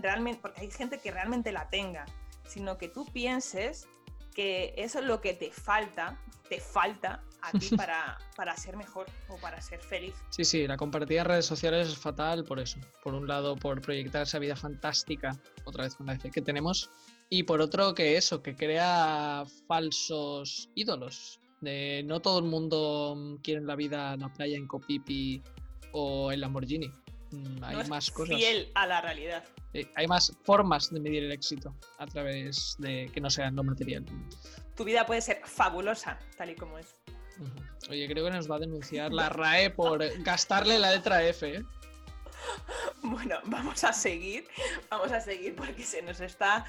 realmente, 0.02 0.40
porque 0.40 0.62
hay 0.62 0.70
gente 0.70 0.98
que 0.98 1.10
realmente 1.10 1.52
la 1.52 1.68
tenga, 1.68 2.06
sino 2.46 2.78
que 2.78 2.88
tú 2.88 3.06
pienses 3.06 3.88
que 4.34 4.74
eso 4.76 5.00
es 5.00 5.04
lo 5.04 5.20
que 5.20 5.34
te 5.34 5.50
falta, 5.50 6.18
te 6.48 6.60
falta 6.60 7.22
a 7.42 7.52
ti 7.52 7.68
para, 7.76 8.18
para 8.36 8.56
ser 8.56 8.76
mejor 8.76 9.06
o 9.28 9.36
para 9.38 9.60
ser 9.60 9.80
feliz. 9.80 10.14
Sí, 10.30 10.44
sí, 10.44 10.66
la 10.66 10.76
compartida 10.76 11.20
en 11.20 11.26
redes 11.26 11.46
sociales 11.46 11.88
es 11.88 11.98
fatal 11.98 12.44
por 12.44 12.60
eso. 12.60 12.78
Por 13.02 13.14
un 13.14 13.26
lado, 13.26 13.56
por 13.56 13.80
proyectar 13.80 14.22
esa 14.22 14.38
vida 14.38 14.56
fantástica, 14.56 15.36
otra 15.64 15.84
vez 15.84 15.94
con 15.94 16.06
la 16.06 16.14
F 16.14 16.30
que 16.30 16.42
tenemos, 16.42 16.90
y 17.32 17.44
por 17.44 17.60
otro, 17.60 17.94
que 17.94 18.16
eso, 18.16 18.42
que 18.42 18.56
crea 18.56 19.44
falsos 19.68 20.68
ídolos. 20.74 21.40
De 21.60 22.02
no 22.04 22.20
todo 22.20 22.40
el 22.40 22.46
mundo 22.46 23.38
quiere 23.42 23.60
la 23.60 23.76
vida 23.76 24.14
en 24.14 24.20
la 24.20 24.32
playa 24.32 24.56
en 24.56 24.66
Copipi 24.66 25.40
o 25.92 26.32
en 26.32 26.40
Lamborghini. 26.40 26.92
Mm, 27.30 27.64
hay 27.64 27.88
más 27.88 28.10
cosas. 28.10 28.36
Fiel 28.36 28.70
a 28.74 28.86
la 28.86 29.00
realidad. 29.00 29.44
Eh, 29.72 29.86
hay 29.94 30.06
más 30.06 30.36
formas 30.42 30.90
de 30.90 31.00
medir 31.00 31.24
el 31.24 31.32
éxito 31.32 31.74
a 31.98 32.06
través 32.06 32.76
de 32.78 33.10
que 33.12 33.20
no 33.20 33.30
sean 33.30 33.54
lo 33.56 33.62
material. 33.62 34.04
Tu 34.76 34.84
vida 34.84 35.06
puede 35.06 35.20
ser 35.20 35.40
fabulosa, 35.44 36.18
tal 36.36 36.50
y 36.50 36.54
como 36.56 36.78
es. 36.78 36.96
Oye, 37.88 38.06
creo 38.08 38.24
que 38.24 38.30
nos 38.30 38.50
va 38.50 38.56
a 38.56 38.58
denunciar 38.58 39.12
la 39.12 39.28
RAE 39.28 39.70
por 39.70 40.02
gastarle 40.22 40.78
la 40.78 40.92
letra 40.92 41.24
F. 41.24 41.56
¿eh? 41.56 41.62
Bueno, 43.02 43.36
vamos 43.44 43.82
a 43.84 43.92
seguir, 43.92 44.46
vamos 44.90 45.12
a 45.12 45.20
seguir 45.20 45.54
porque 45.54 45.82
se 45.82 46.02
nos 46.02 46.20
está 46.20 46.64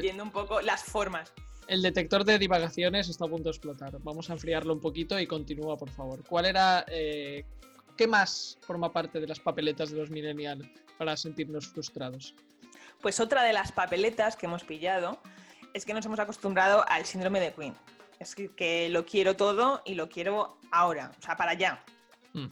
yendo 0.00 0.22
un 0.22 0.30
poco 0.30 0.60
las 0.60 0.84
formas. 0.84 1.32
El 1.68 1.82
detector 1.82 2.24
de 2.24 2.38
divagaciones 2.38 3.08
está 3.08 3.26
a 3.26 3.28
punto 3.28 3.44
de 3.44 3.50
explotar. 3.50 3.96
Vamos 4.00 4.28
a 4.28 4.32
enfriarlo 4.32 4.72
un 4.72 4.80
poquito 4.80 5.18
y 5.20 5.26
continúa, 5.26 5.76
por 5.76 5.90
favor. 5.90 6.24
¿Cuál 6.26 6.46
era 6.46 6.84
eh, 6.88 7.44
¿Qué 8.00 8.06
más 8.06 8.56
forma 8.62 8.90
parte 8.90 9.20
de 9.20 9.26
las 9.26 9.40
papeletas 9.40 9.90
de 9.90 9.98
los 9.98 10.08
millennials 10.08 10.66
para 10.96 11.18
sentirnos 11.18 11.68
frustrados? 11.68 12.34
Pues 13.02 13.20
otra 13.20 13.42
de 13.42 13.52
las 13.52 13.72
papeletas 13.72 14.36
que 14.36 14.46
hemos 14.46 14.64
pillado 14.64 15.20
es 15.74 15.84
que 15.84 15.92
nos 15.92 16.06
hemos 16.06 16.18
acostumbrado 16.18 16.82
al 16.88 17.04
síndrome 17.04 17.40
de 17.40 17.52
Queen. 17.52 17.74
Es 18.18 18.34
que, 18.34 18.88
lo 18.88 19.04
quiero 19.04 19.36
todo 19.36 19.82
y 19.84 19.96
lo 19.96 20.08
quiero 20.08 20.56
ahora, 20.72 21.12
o 21.18 21.22
sea, 21.22 21.36
para 21.36 21.50
allá. 21.50 21.84
Mm. 22.32 22.46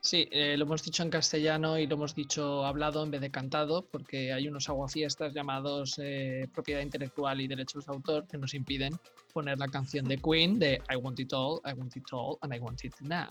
Sí, 0.00 0.26
eh, 0.30 0.56
lo 0.56 0.64
hemos 0.64 0.82
dicho 0.82 1.02
en 1.02 1.10
castellano 1.10 1.76
y 1.76 1.86
lo 1.86 1.96
hemos 1.96 2.14
dicho 2.14 2.64
hablado 2.64 3.04
en 3.04 3.10
vez 3.10 3.20
de 3.20 3.30
cantado, 3.30 3.84
porque 3.84 4.32
hay 4.32 4.48
unos 4.48 4.70
aguafiestas 4.70 5.34
llamados 5.34 5.98
eh, 5.98 6.48
propiedad 6.54 6.80
intelectual 6.80 7.42
y 7.42 7.48
derechos 7.48 7.84
de 7.84 7.92
autor 7.92 8.26
que 8.26 8.38
nos 8.38 8.54
impiden 8.54 8.98
poner 9.34 9.58
la 9.58 9.68
canción 9.68 10.06
de 10.06 10.16
Queen 10.16 10.58
de 10.58 10.80
I 10.90 10.96
want 10.96 11.20
it 11.20 11.34
all, 11.34 11.60
I 11.66 11.74
want 11.74 11.94
it 11.98 12.10
all, 12.12 12.38
and 12.40 12.54
I 12.54 12.58
want 12.60 12.82
it 12.82 12.94
now. 13.02 13.28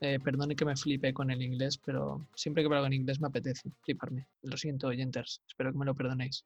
Eh, 0.00 0.18
perdone 0.22 0.54
que 0.54 0.64
me 0.64 0.76
flipe 0.76 1.14
con 1.14 1.30
el 1.30 1.42
inglés, 1.42 1.78
pero 1.78 2.26
siempre 2.34 2.62
que 2.62 2.66
hablo 2.66 2.86
en 2.86 2.92
inglés 2.92 3.20
me 3.20 3.28
apetece 3.28 3.70
fliparme. 3.82 4.26
Lo 4.42 4.56
siento, 4.56 4.88
oyentes. 4.88 5.40
Espero 5.48 5.72
que 5.72 5.78
me 5.78 5.86
lo 5.86 5.94
perdonéis. 5.94 6.44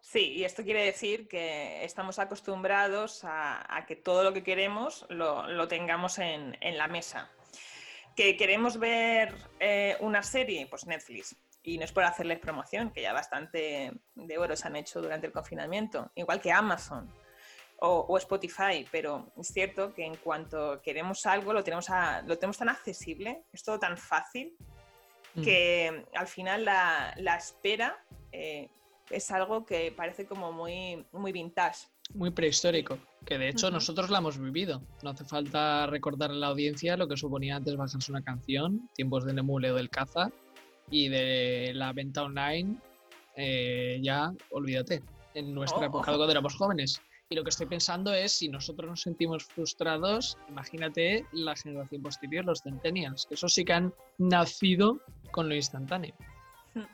Sí, 0.00 0.32
y 0.32 0.44
esto 0.44 0.64
quiere 0.64 0.84
decir 0.84 1.28
que 1.28 1.84
estamos 1.84 2.18
acostumbrados 2.18 3.20
a, 3.24 3.84
que 3.86 3.96
todo 3.96 4.24
lo 4.24 4.32
que 4.32 4.42
queremos 4.42 5.04
lo, 5.10 5.68
tengamos 5.68 6.18
en, 6.18 6.56
la 6.60 6.88
mesa. 6.88 7.30
¿Que 8.16 8.36
queremos 8.36 8.78
ver 8.78 9.34
eh, 9.60 9.96
una 10.00 10.22
serie? 10.22 10.66
Pues 10.66 10.86
Netflix. 10.86 11.36
Y 11.62 11.76
no 11.76 11.84
es 11.84 11.92
por 11.92 12.04
hacerles 12.04 12.38
promoción, 12.38 12.90
que 12.90 13.02
ya 13.02 13.12
bastante 13.12 13.92
de 14.14 14.38
oro 14.38 14.56
se 14.56 14.66
han 14.66 14.76
hecho 14.76 15.02
durante 15.02 15.26
el 15.26 15.32
confinamiento. 15.32 16.10
Igual 16.14 16.40
que 16.40 16.52
Amazon 16.52 17.12
o, 17.80 18.18
Spotify, 18.18 18.84
pero 18.90 19.32
es 19.36 19.48
cierto 19.48 19.94
que 19.94 20.04
en 20.04 20.16
cuanto 20.16 20.80
queremos 20.82 21.24
algo 21.26 21.52
lo 21.52 21.62
tenemos, 21.62 21.86
lo 22.26 22.36
tenemos 22.36 22.58
tan 22.58 22.68
accesible, 22.68 23.44
es 23.52 23.62
todo 23.62 23.78
tan 23.78 23.96
fácil, 23.96 24.56
mm. 25.34 25.42
que 25.42 26.04
al 26.14 26.26
final 26.26 26.64
la, 26.64 27.36
espera 27.36 28.04
eh, 28.32 28.68
es 29.10 29.30
algo 29.30 29.64
que 29.64 29.92
parece 29.92 30.26
como 30.26 30.52
muy, 30.52 31.04
muy 31.12 31.32
vintage. 31.32 31.86
Muy 32.14 32.30
prehistórico, 32.30 32.98
que 33.24 33.38
de 33.38 33.50
hecho 33.50 33.70
nosotros 33.70 34.10
la 34.10 34.18
hemos 34.18 34.38
vivido. 34.38 34.82
No 35.02 35.10
hace 35.10 35.24
falta 35.24 35.86
recordar 35.86 36.30
a 36.30 36.34
la 36.34 36.48
audiencia 36.48 36.96
lo 36.96 37.06
que 37.06 37.16
suponía 37.16 37.56
antes 37.56 37.76
bajarse 37.76 38.10
una 38.10 38.22
canción, 38.22 38.88
tiempos 38.94 39.24
del 39.24 39.38
emule 39.38 39.70
o 39.70 39.76
del 39.76 39.90
caza, 39.90 40.32
y 40.90 41.08
de 41.08 41.72
la 41.74 41.92
venta 41.92 42.22
online, 42.24 42.76
eh, 43.36 44.00
ya 44.02 44.32
olvídate. 44.50 45.02
En 45.34 45.54
nuestra 45.54 45.80
oh. 45.80 45.84
época, 45.84 46.06
cuando 46.06 46.30
éramos 46.30 46.56
jóvenes, 46.56 47.00
y 47.30 47.34
lo 47.34 47.44
que 47.44 47.50
estoy 47.50 47.66
pensando 47.66 48.14
es, 48.14 48.32
si 48.32 48.48
nosotros 48.48 48.88
nos 48.88 49.02
sentimos 49.02 49.44
frustrados, 49.44 50.38
imagínate 50.48 51.26
la 51.32 51.54
generación 51.54 52.02
posterior, 52.02 52.44
los 52.44 52.62
centennials, 52.62 53.26
que 53.26 53.34
esos 53.34 53.52
sí 53.52 53.64
que 53.64 53.74
han 53.74 53.94
nacido 54.16 55.00
con 55.30 55.48
lo 55.48 55.54
instantáneo. 55.54 56.14
Hmm. 56.72 56.86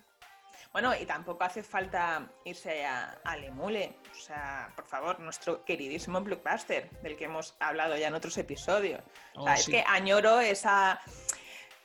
Bueno, 0.72 0.92
y 1.00 1.06
tampoco 1.06 1.44
hace 1.44 1.62
falta 1.62 2.32
irse 2.44 2.84
a, 2.84 3.36
Lemule. 3.40 3.96
O 4.10 4.20
sea, 4.20 4.72
por 4.74 4.86
favor, 4.86 5.20
nuestro 5.20 5.64
queridísimo 5.64 6.20
Blockbuster, 6.20 6.90
del 7.02 7.16
que 7.16 7.26
hemos 7.26 7.54
hablado 7.60 7.96
ya 7.96 8.08
en 8.08 8.14
otros 8.14 8.36
episodios. 8.36 9.02
o 9.36 9.44
sea, 9.44 9.52
oh, 9.52 9.56
es 9.56 9.66
que 9.66 9.84
añoro 9.86 10.40
esa. 10.40 11.00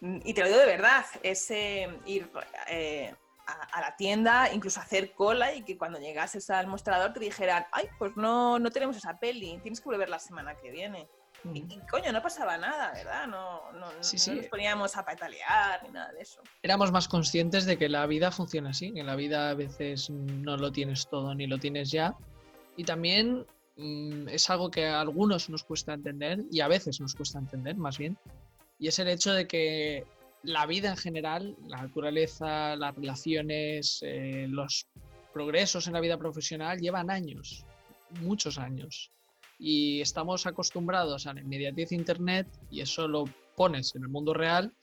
Y 0.02 0.34
te 0.34 0.42
lo 0.42 0.48
digo 0.48 0.60
de 0.60 0.66
verdad, 0.66 1.06
ese 1.22 1.88
ir. 2.06 2.32
Eh, 2.68 3.14
a, 3.50 3.82
la 3.82 3.96
tienda, 3.96 4.54
incluso 4.54 4.80
hacer 4.80 5.14
cola 5.14 5.54
y 5.54 5.64
que 5.64 5.78
cuando 5.78 6.00
llegases 6.00 6.50
al 6.50 6.68
mostrador 6.68 7.14
te 7.14 7.20
dijeran, 7.20 7.66
ay, 7.72 7.88
pues 7.98 8.16
no, 8.16 8.60
no 8.60 8.72
tenemos 8.72 8.98
esa 8.98 9.20
peli, 9.20 9.60
tienes 9.62 9.82
que 9.82 9.90
volver 9.90 10.10
la 10.10 10.20
semana 10.20 10.56
que 10.56 10.72
viene. 10.72 11.08
Y, 11.54 11.80
coño, 11.90 12.12
no 12.12 12.22
pasaba 12.22 12.58
nada, 12.58 12.92
¿verdad? 12.92 13.28
No, 13.28 13.72
no, 13.72 13.94
nos 13.94 14.46
poníamos 14.50 14.98
a 14.98 15.06
patalear 15.06 15.82
ni 15.84 15.90
nada 15.90 16.12
de 16.12 16.22
eso. 16.22 16.42
Éramos 16.62 16.92
más 16.92 17.08
conscientes 17.08 17.66
de 17.66 17.78
que 17.78 17.88
la 17.88 18.06
vida 18.08 18.30
funciona 18.32 18.72
así, 18.72 18.94
que 18.94 19.04
la 19.04 19.16
vida 19.16 19.50
a 19.50 19.54
veces 19.54 20.10
no 20.10 20.58
lo 20.58 20.72
tienes 20.72 21.08
todo 21.08 21.34
ni 21.34 21.48
lo 21.48 21.58
tienes 21.58 21.92
ya. 21.92 22.14
Y 22.76 22.84
también 22.84 23.46
mm, 23.78 24.28
es 24.28 24.50
algo 24.50 24.70
que 24.70 24.88
a 24.88 25.00
algunos 25.00 25.50
nos 25.50 25.64
cuesta 25.64 25.94
entender 25.94 26.40
y 26.52 26.60
a 26.60 26.68
veces 26.68 27.00
nos 27.00 27.16
cuesta 27.16 27.40
entender, 27.40 27.78
más 27.78 27.98
bien. 27.98 28.18
Y 28.78 28.90
es 28.90 29.00
el 29.00 29.08
hecho 29.08 29.32
de 29.32 29.48
que 29.48 30.06
la 30.44 30.66
vida 30.66 30.90
en 30.90 30.98
general, 30.98 31.56
la 31.68 31.82
naturaleza, 31.82 32.76
las 32.76 32.96
relaciones, 32.96 34.00
eh, 34.02 34.46
los 34.50 34.88
progresos 35.34 35.88
en 35.88 35.94
la 35.94 36.00
vida 36.00 36.18
profesional 36.18 36.80
llevan 36.80 37.10
años, 37.10 37.66
muchos 38.22 38.58
años. 38.58 39.12
Y 39.58 40.00
estamos 40.02 40.46
acostumbrados 40.46 41.28
a 41.28 41.34
la 41.34 41.42
inmediatez 41.42 41.90
de 41.90 41.96
Internet 41.96 42.48
y 42.72 42.82
eso 42.82 43.08
lo 43.08 43.26
pones 43.56 43.94
en 43.96 44.04
el 44.04 44.10
mundo 44.10 44.34
real 44.34 44.74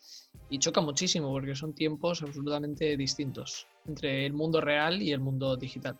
y 0.50 0.58
choca 0.58 0.82
muchísimo 0.82 1.32
porque 1.32 1.54
son 1.54 1.74
tiempos 1.74 2.22
absolutamente 2.22 2.94
distintos 2.96 3.66
entre 3.86 4.26
el 4.26 4.34
mundo 4.34 4.60
real 4.60 5.00
y 5.00 5.12
el 5.12 5.20
mundo 5.20 5.56
digital. 5.56 5.98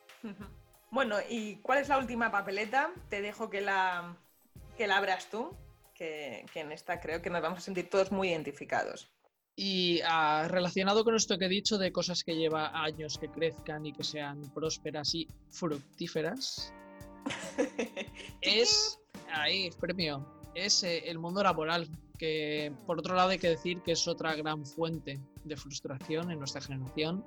Bueno, 0.90 1.16
¿y 1.28 1.56
cuál 1.56 1.78
es 1.78 1.88
la 1.88 1.96
última 1.98 2.30
papeleta? 2.30 2.92
Te 3.08 3.22
dejo 3.22 3.48
que 3.48 3.62
la, 3.62 4.18
que 4.76 4.86
la 4.86 4.98
abras 4.98 5.30
tú, 5.30 5.56
que, 5.94 6.44
que 6.52 6.60
en 6.60 6.70
esta 6.70 7.00
creo 7.00 7.22
que 7.22 7.30
nos 7.30 7.40
vamos 7.40 7.60
a 7.60 7.62
sentir 7.62 7.88
todos 7.88 8.12
muy 8.12 8.28
identificados. 8.28 9.10
Y 9.56 10.00
ah, 10.04 10.46
relacionado 10.48 11.02
con 11.02 11.14
esto 11.14 11.38
que 11.38 11.46
he 11.46 11.48
dicho 11.48 11.78
de 11.78 11.90
cosas 11.90 12.22
que 12.22 12.36
lleva 12.36 12.70
años 12.84 13.16
que 13.18 13.28
crezcan 13.28 13.86
y 13.86 13.92
que 13.92 14.04
sean 14.04 14.40
prósperas 14.54 15.14
y 15.14 15.26
fructíferas, 15.48 16.74
es 18.42 18.98
ahí, 19.32 19.70
premio, 19.80 20.26
es 20.54 20.82
eh, 20.82 21.08
el 21.08 21.18
mundo 21.18 21.42
laboral, 21.42 21.88
que 22.18 22.70
por 22.86 22.98
otro 22.98 23.14
lado 23.14 23.30
hay 23.30 23.38
que 23.38 23.48
decir 23.48 23.80
que 23.80 23.92
es 23.92 24.06
otra 24.06 24.34
gran 24.34 24.64
fuente 24.66 25.18
de 25.44 25.56
frustración 25.56 26.30
en 26.30 26.38
nuestra 26.38 26.60
generación 26.60 27.24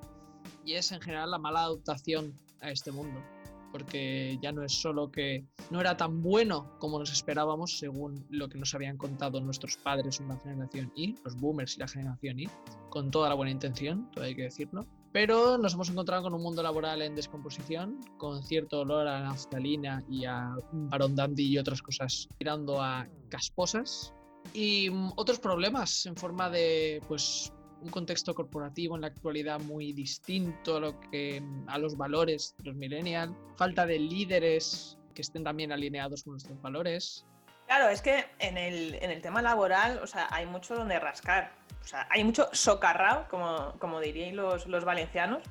y 0.63 0.75
es 0.75 0.91
en 0.91 1.01
general 1.01 1.31
la 1.31 1.37
mala 1.39 1.63
adaptación 1.63 2.33
a 2.61 2.71
este 2.71 2.91
mundo 2.91 3.21
porque 3.71 4.37
ya 4.41 4.51
no 4.51 4.63
es 4.63 4.73
solo 4.73 5.11
que 5.11 5.45
no 5.69 5.81
era 5.81 5.97
tan 5.97 6.21
bueno 6.21 6.77
como 6.79 6.99
nos 6.99 7.11
esperábamos 7.11 7.77
según 7.77 8.25
lo 8.29 8.49
que 8.49 8.57
nos 8.57 8.73
habían 8.75 8.97
contado 8.97 9.39
nuestros 9.41 9.77
padres 9.77 10.19
en 10.19 10.27
la 10.27 10.37
generación 10.37 10.91
Y, 10.95 11.15
los 11.23 11.35
boomers 11.35 11.77
y 11.77 11.79
la 11.79 11.87
generación 11.87 12.39
Y, 12.39 12.49
con 12.89 13.11
toda 13.11 13.29
la 13.29 13.35
buena 13.35 13.51
intención, 13.51 14.09
todo 14.11 14.25
hay 14.25 14.35
que 14.35 14.43
decirlo, 14.43 14.85
Pero 15.11 15.57
nos 15.57 15.73
hemos 15.73 15.89
encontrado 15.89 16.23
con 16.23 16.33
un 16.33 16.41
mundo 16.41 16.63
laboral 16.63 17.01
en 17.01 17.15
descomposición, 17.15 17.99
con 18.17 18.43
cierto 18.43 18.81
olor 18.81 19.07
a 19.07 19.21
naftalina 19.21 20.03
y 20.09 20.25
a 20.25 20.55
Baron 20.71 21.15
Dandy 21.15 21.47
y 21.47 21.57
otras 21.57 21.81
cosas 21.81 22.27
tirando 22.37 22.81
a 22.81 23.07
casposas. 23.29 24.13
Y 24.53 24.89
otros 25.15 25.39
problemas 25.39 26.05
en 26.05 26.15
forma 26.15 26.49
de, 26.49 27.01
pues, 27.07 27.51
un 27.81 27.89
contexto 27.89 28.33
corporativo 28.35 28.95
en 28.95 29.01
la 29.01 29.07
actualidad 29.07 29.59
muy 29.59 29.93
distinto 29.93 30.77
a, 30.77 30.79
lo 30.79 30.99
que, 30.99 31.41
a 31.67 31.77
los 31.77 31.97
valores 31.97 32.55
de 32.57 32.65
los 32.65 32.75
millennials, 32.75 33.33
falta 33.55 33.85
de 33.85 33.99
líderes 33.99 34.97
que 35.13 35.21
estén 35.21 35.43
también 35.43 35.71
alineados 35.71 36.23
con 36.23 36.33
nuestros 36.33 36.61
valores. 36.61 37.25
Claro, 37.67 37.89
es 37.89 38.01
que 38.01 38.25
en 38.39 38.57
el, 38.57 38.95
en 38.95 39.11
el 39.11 39.21
tema 39.21 39.41
laboral, 39.41 39.99
o 40.01 40.07
sea, 40.07 40.27
hay 40.31 40.45
mucho 40.45 40.75
donde 40.75 40.99
rascar. 40.99 41.51
O 41.81 41.87
sea, 41.87 42.07
hay 42.09 42.23
mucho 42.23 42.49
socarrao, 42.51 43.27
como, 43.29 43.73
como 43.79 43.99
dirían 43.99 44.35
los, 44.35 44.67
los 44.67 44.83
valencianos. 44.83 45.43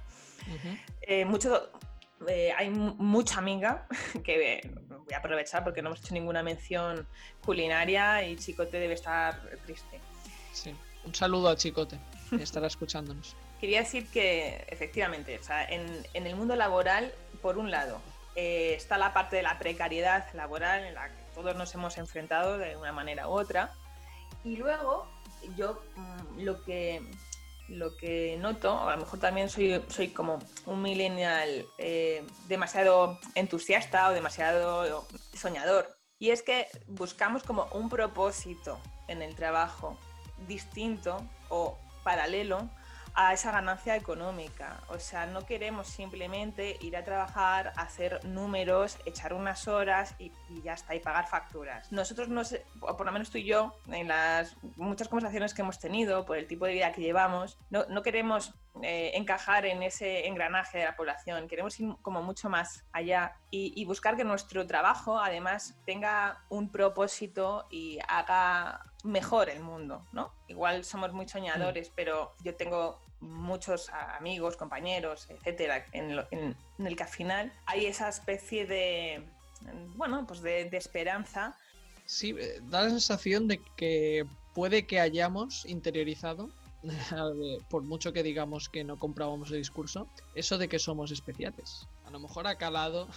Eh, 1.03 1.25
mucho, 1.25 1.71
eh, 2.27 2.53
hay 2.57 2.71
mucha 2.71 3.39
amiga 3.39 3.87
que 4.25 4.69
voy 4.89 5.15
a 5.15 5.19
aprovechar 5.19 5.63
porque 5.63 5.83
no 5.83 5.91
hemos 5.91 6.01
hecho 6.01 6.15
ninguna 6.15 6.43
mención 6.43 7.07
culinaria 7.45 8.27
y 8.27 8.37
Chicote 8.37 8.81
debe 8.81 8.95
estar 8.95 9.41
triste. 9.65 10.01
Sí, 10.53 10.75
un 11.05 11.15
saludo 11.15 11.51
a 11.51 11.57
Chicote 11.57 11.99
estará 12.41 12.67
escuchándonos. 12.67 13.37
Quería 13.61 13.81
decir 13.81 14.07
que 14.09 14.65
efectivamente, 14.69 15.41
en, 15.69 16.27
el 16.27 16.37
mundo 16.37 16.57
laboral, 16.57 17.13
por 17.43 17.59
un 17.59 17.71
lado, 17.71 18.01
eh, 18.37 18.75
está 18.77 18.99
la 18.99 19.13
parte 19.13 19.37
de 19.37 19.43
la 19.43 19.59
precariedad 19.59 20.27
laboral 20.35 20.85
en 20.85 20.95
la 20.95 21.09
que 21.09 21.23
todos 21.35 21.57
nos 21.57 21.75
hemos 21.75 21.99
enfrentado 21.99 22.59
de 22.59 22.77
una 22.77 22.93
manera 22.93 23.29
u 23.29 23.33
otra. 23.33 23.73
Y 24.45 24.57
luego, 24.57 25.09
yo 25.57 25.83
mm, 25.97 26.41
lo 26.43 26.63
que 26.65 27.03
lo 27.69 27.97
que 27.97 28.39
noto, 28.41 28.89
a 28.89 28.95
lo 28.95 29.03
mejor 29.03 29.21
también 29.21 29.51
soy, 29.51 29.83
soy 29.89 30.09
como 30.09 30.39
un 30.65 30.81
millennial 30.81 31.67
eh, 31.77 32.25
demasiado 32.49 33.21
entusiasta 33.35 34.09
o 34.09 34.13
demasiado 34.13 35.07
soñador, 35.35 35.99
y 36.19 36.31
es 36.31 36.43
que 36.43 36.67
buscamos 36.87 37.43
como 37.43 37.67
un 37.73 37.89
propósito 37.89 38.81
en 39.07 39.23
el 39.23 39.35
trabajo 39.35 39.99
distinto 40.47 41.23
o 41.49 41.79
paralelo 42.09 42.71
a 43.21 43.33
esa 43.35 43.51
ganancia 43.51 43.97
económica. 43.97 44.81
O 44.89 44.99
sea, 44.99 45.27
no 45.27 45.45
queremos 45.45 45.89
simplemente 45.89 46.79
ir 46.81 46.97
a 46.97 47.05
trabajar, 47.05 47.73
hacer 47.77 48.25
números, 48.25 48.97
echar 49.05 49.33
unas 49.33 49.67
horas 49.67 50.15
y, 50.19 50.33
ya 50.63 50.75
está, 50.75 50.95
y 50.95 51.01
pagar 51.01 51.27
facturas. 51.27 51.91
Nosotros, 51.91 52.29
no 52.29 52.45
sé, 52.45 52.65
por 52.81 53.05
lo 53.05 53.11
menos 53.11 53.31
tú 53.31 53.39
y 53.39 53.45
yo, 53.45 53.75
en 53.89 54.07
las 54.07 54.57
muchas 54.77 55.09
conversaciones 55.09 55.53
que 55.53 55.63
hemos 55.63 55.81
tenido, 55.81 56.25
por 56.25 56.39
el 56.39 56.47
tipo 56.47 56.65
de 56.65 56.75
vida 56.75 56.93
que 56.93 57.03
llevamos, 57.03 57.59
no, 57.71 57.85
no 57.89 58.03
queremos 58.03 58.55
eh, 58.83 59.11
encajar 59.15 59.67
en 59.67 59.83
ese 59.83 60.29
engranaje 60.29 60.79
de 60.79 60.85
la 60.85 60.95
población, 60.95 61.49
queremos 61.49 61.79
ir 61.81 61.89
como 62.01 62.23
mucho 62.23 62.49
más 62.49 62.85
allá 62.93 63.35
y, 63.51 63.73
y 63.75 63.85
buscar 63.85 64.17
que 64.17 64.23
nuestro 64.23 64.65
trabajo 64.67 65.19
además 65.19 65.75
tenga 65.85 66.45
un 66.49 66.71
propósito 66.71 67.67
y 67.69 67.99
haga 68.07 68.88
mejor 69.05 69.49
el 69.49 69.61
mundo, 69.61 70.07
¿no? 70.13 70.33
Igual 70.49 70.85
somos 70.85 71.13
muy 71.13 71.29
soñadores, 71.29 71.91
mm. 71.91 71.93
pero 71.95 72.33
yo 72.43 72.55
tengo 72.55 73.01
muchos 73.21 73.91
amigos, 73.91 74.57
compañeros, 74.57 75.27
etcétera, 75.29 75.87
en, 75.93 76.11
el 76.79 76.97
que 76.97 77.03
al 77.03 77.09
final 77.09 77.53
hay 77.67 77.87
esa 77.87 78.09
especie 78.09 78.67
de, 78.67 79.25
bueno, 79.97 80.27
pues 80.27 80.41
de, 80.41 80.69
esperanza. 80.73 81.57
Sí, 82.07 82.35
eh, 82.39 82.61
da 82.63 82.83
la 82.83 82.91
sensación 82.91 83.49
de 83.49 83.61
que 83.77 84.25
puede 84.55 84.87
que 84.87 85.01
hayamos 85.01 85.65
interiorizado, 85.67 86.51
por 87.71 87.83
mucho 87.83 88.13
que 88.13 88.23
digamos 88.23 88.69
que 88.69 88.85
no 88.85 88.99
comprábamos 88.99 89.51
el 89.51 89.59
discurso, 89.59 90.09
eso 90.35 90.59
de 90.59 90.69
que 90.69 90.79
somos 90.79 91.11
especiales. 91.11 91.87
A 92.07 92.11
lo 92.11 92.21
mejor 92.21 92.47
ha 92.47 92.57
calado 92.57 93.09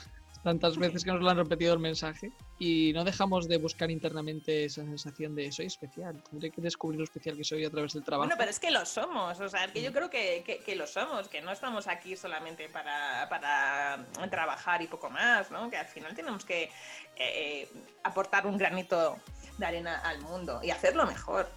tantas 0.44 0.78
veces 0.78 1.04
que 1.04 1.12
nos 1.12 1.22
lo 1.22 1.30
han 1.30 1.38
repetido 1.38 1.74
el 1.74 1.80
mensaje 1.80 2.32
y 2.60 2.92
no 2.94 3.04
dejamos 3.04 3.48
de 3.48 3.58
buscar 3.58 3.92
internamente 3.92 4.66
esa 4.66 4.84
sensación 4.84 5.36
de 5.36 5.52
soy 5.52 5.68
especial, 5.68 6.22
tendré 6.30 6.52
que 6.52 6.62
descubrir 6.62 7.00
lo 7.00 7.04
especial 7.04 7.38
que 7.38 7.44
soy 7.44 7.66
a 7.66 7.70
través 7.70 7.94
del 7.94 8.04
trabajo. 8.04 8.28
Bueno, 8.28 8.38
pero 8.38 8.52
es 8.52 8.60
que 8.60 8.72
lo 8.72 8.86
somos, 8.86 9.40
o 9.40 9.50
sea, 9.50 9.68
que 9.68 9.82
yo 9.82 9.92
mm. 9.92 9.94
creo 9.94 10.10
que, 10.10 10.62
que, 10.66 10.76
lo 10.76 10.88
somos, 10.88 11.28
que 11.28 11.42
no 11.42 11.52
estamos 11.52 11.88
aquí 11.88 12.16
solamente 12.16 12.70
para, 12.70 13.28
para, 13.30 14.06
trabajar 14.30 14.82
y 14.82 14.88
poco 14.88 15.10
más, 15.10 15.52
¿no? 15.52 15.70
Que 15.70 15.78
al 15.78 15.88
final 15.88 16.14
tenemos 16.16 16.46
que 16.46 16.70
eh, 17.18 17.68
aportar 18.04 18.48
un 18.48 18.58
granito 18.58 19.18
de 19.58 19.66
arena 19.66 19.98
al 20.00 20.22
mundo 20.22 20.60
y 20.64 20.72
hacerlo 20.72 21.06
mejor. 21.06 21.50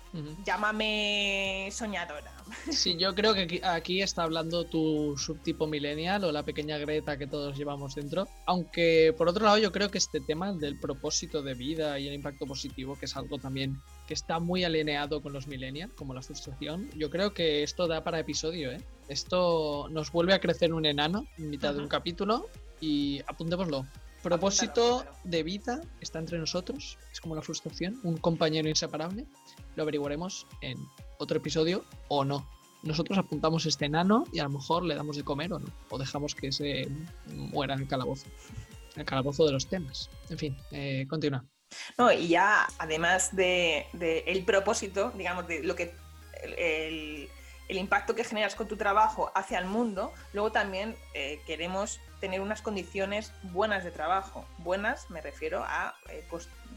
Llámame 0.45 1.69
soñadora. 1.73 2.33
Sí, 2.71 2.97
yo 2.99 3.15
creo 3.15 3.35
que 3.35 3.61
aquí, 3.65 4.03
está 4.03 4.23
hablando 4.23 4.65
tu 4.65 5.17
subtipo 5.17 5.67
millennial 5.67 6.25
o 6.25 6.33
la 6.33 6.43
pequeña 6.43 6.79
Greta 6.79 7.17
que 7.17 7.27
todos 7.27 7.57
llevamos 7.57 7.95
dentro. 7.95 8.29
Aunque 8.47 8.74
por 9.17 9.29
otro 9.29 9.45
lado 9.45 9.59
yo 9.59 9.73
creo 9.73 9.91
que 9.91 9.99
este 9.99 10.21
tema 10.21 10.53
del 10.53 10.79
propósito 10.79 11.43
de 11.43 11.55
vida 11.55 11.99
y 11.99 12.09
el 12.09 12.15
impacto 12.15 12.47
positivo, 12.47 12.97
que 12.99 13.07
es 13.07 13.17
algo 13.17 13.39
también 13.39 13.81
que 14.07 14.15
está 14.15 14.39
muy 14.41 14.65
alineado 14.65 15.23
con 15.23 15.33
los 15.33 15.47
millennials, 15.47 15.93
como 15.95 16.15
la 16.15 16.23
frustración, 16.23 16.91
yo 16.97 17.11
creo 17.11 17.35
que 17.35 17.63
esto 17.63 17.87
da 17.87 18.03
para 18.05 18.19
episodio. 18.19 18.73
¿eh? 18.73 18.81
Esto 19.09 19.89
nos 19.91 20.11
vuelve 20.11 20.35
a 20.35 20.41
crecer 20.41 20.73
un 20.73 20.87
enano 20.87 21.27
en 21.39 21.51
mitad 21.51 21.75
de 21.75 21.81
un 21.81 21.89
capítulo 21.89 22.49
y 22.81 23.21
apuntémoslo 23.27 23.87
propósito 24.25 25.05
de 25.23 25.43
vida 25.43 25.83
está 26.01 26.19
entre 26.19 26.39
nosotros, 26.39 26.99
es 27.13 27.21
como 27.21 27.35
la 27.35 27.43
frustración, 27.43 28.01
un 28.03 28.17
compañero 28.17 28.69
inseparable. 28.69 29.27
Lo 29.77 29.83
averiguaremos 29.83 30.47
en 30.63 30.79
otro 31.19 31.37
episodio 31.37 31.85
o 32.09 32.25
no. 32.25 32.49
Nosotros 32.85 33.19
apuntamos 33.19 33.67
este 33.67 33.87
enano 33.87 34.25
y 34.33 34.39
a 34.39 34.45
lo 34.45 34.51
mejor 34.51 34.85
le 34.85 34.95
damos 34.95 35.17
de 35.17 35.25
comer 35.25 35.53
o 35.53 35.59
no, 35.59 35.67
o 35.91 35.99
dejamos 35.99 36.35
que 36.35 36.53
se 36.53 36.89
muera 37.27 37.75
en 37.75 37.81
el 37.81 37.89
calabozo, 37.89 38.27
el 38.97 39.05
calabozo 39.05 39.47
de 39.47 39.53
los 39.53 39.67
temas. 39.67 40.11
En 40.29 40.39
fin, 40.39 40.57
eh, 40.71 41.07
continúa. 41.09 41.45
No, 41.99 42.13
y 42.13 42.29
ya 42.29 42.67
además 42.79 43.35
de, 43.35 43.87
el 44.27 44.45
propósito, 44.45 45.13
digamos, 45.17 45.47
de 45.47 45.63
lo 45.63 45.75
que 45.75 45.95
el, 46.43 47.29
impacto 47.69 48.15
que 48.15 48.25
generas 48.25 48.55
con 48.55 48.69
tu 48.69 48.77
trabajo 48.77 49.33
hacia 49.35 49.59
el 49.59 49.65
mundo, 49.65 50.13
luego 50.33 50.53
también 50.53 50.95
eh, 51.15 51.41
queremos 51.47 51.99
tener 52.21 52.41
unas 52.41 52.63
condiciones 52.63 53.33
buenas 53.43 53.85
de 53.85 53.91
trabajo. 53.91 54.45
Buenas 54.59 55.11
me 55.11 55.21
refiero 55.21 55.65
a 55.65 55.95
eh, 56.11 56.25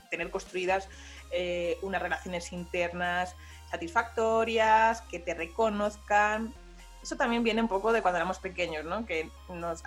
tener 0.10 0.32
construidas 0.32 0.90
eh, 1.32 1.78
unas 1.82 2.02
relaciones 2.02 2.52
internas 2.54 3.36
satisfactorias, 3.70 5.02
que 5.04 5.20
te 5.20 5.34
reconozcan. 5.34 6.54
Eso 7.02 7.16
también 7.16 7.44
viene 7.44 7.62
un 7.62 7.68
poco 7.68 7.94
de 7.94 8.02
cuando 8.02 8.18
éramos 8.18 8.40
pequeños, 8.40 8.84
¿no? 8.86 9.06
Que 9.06 9.30
nos, 9.50 9.84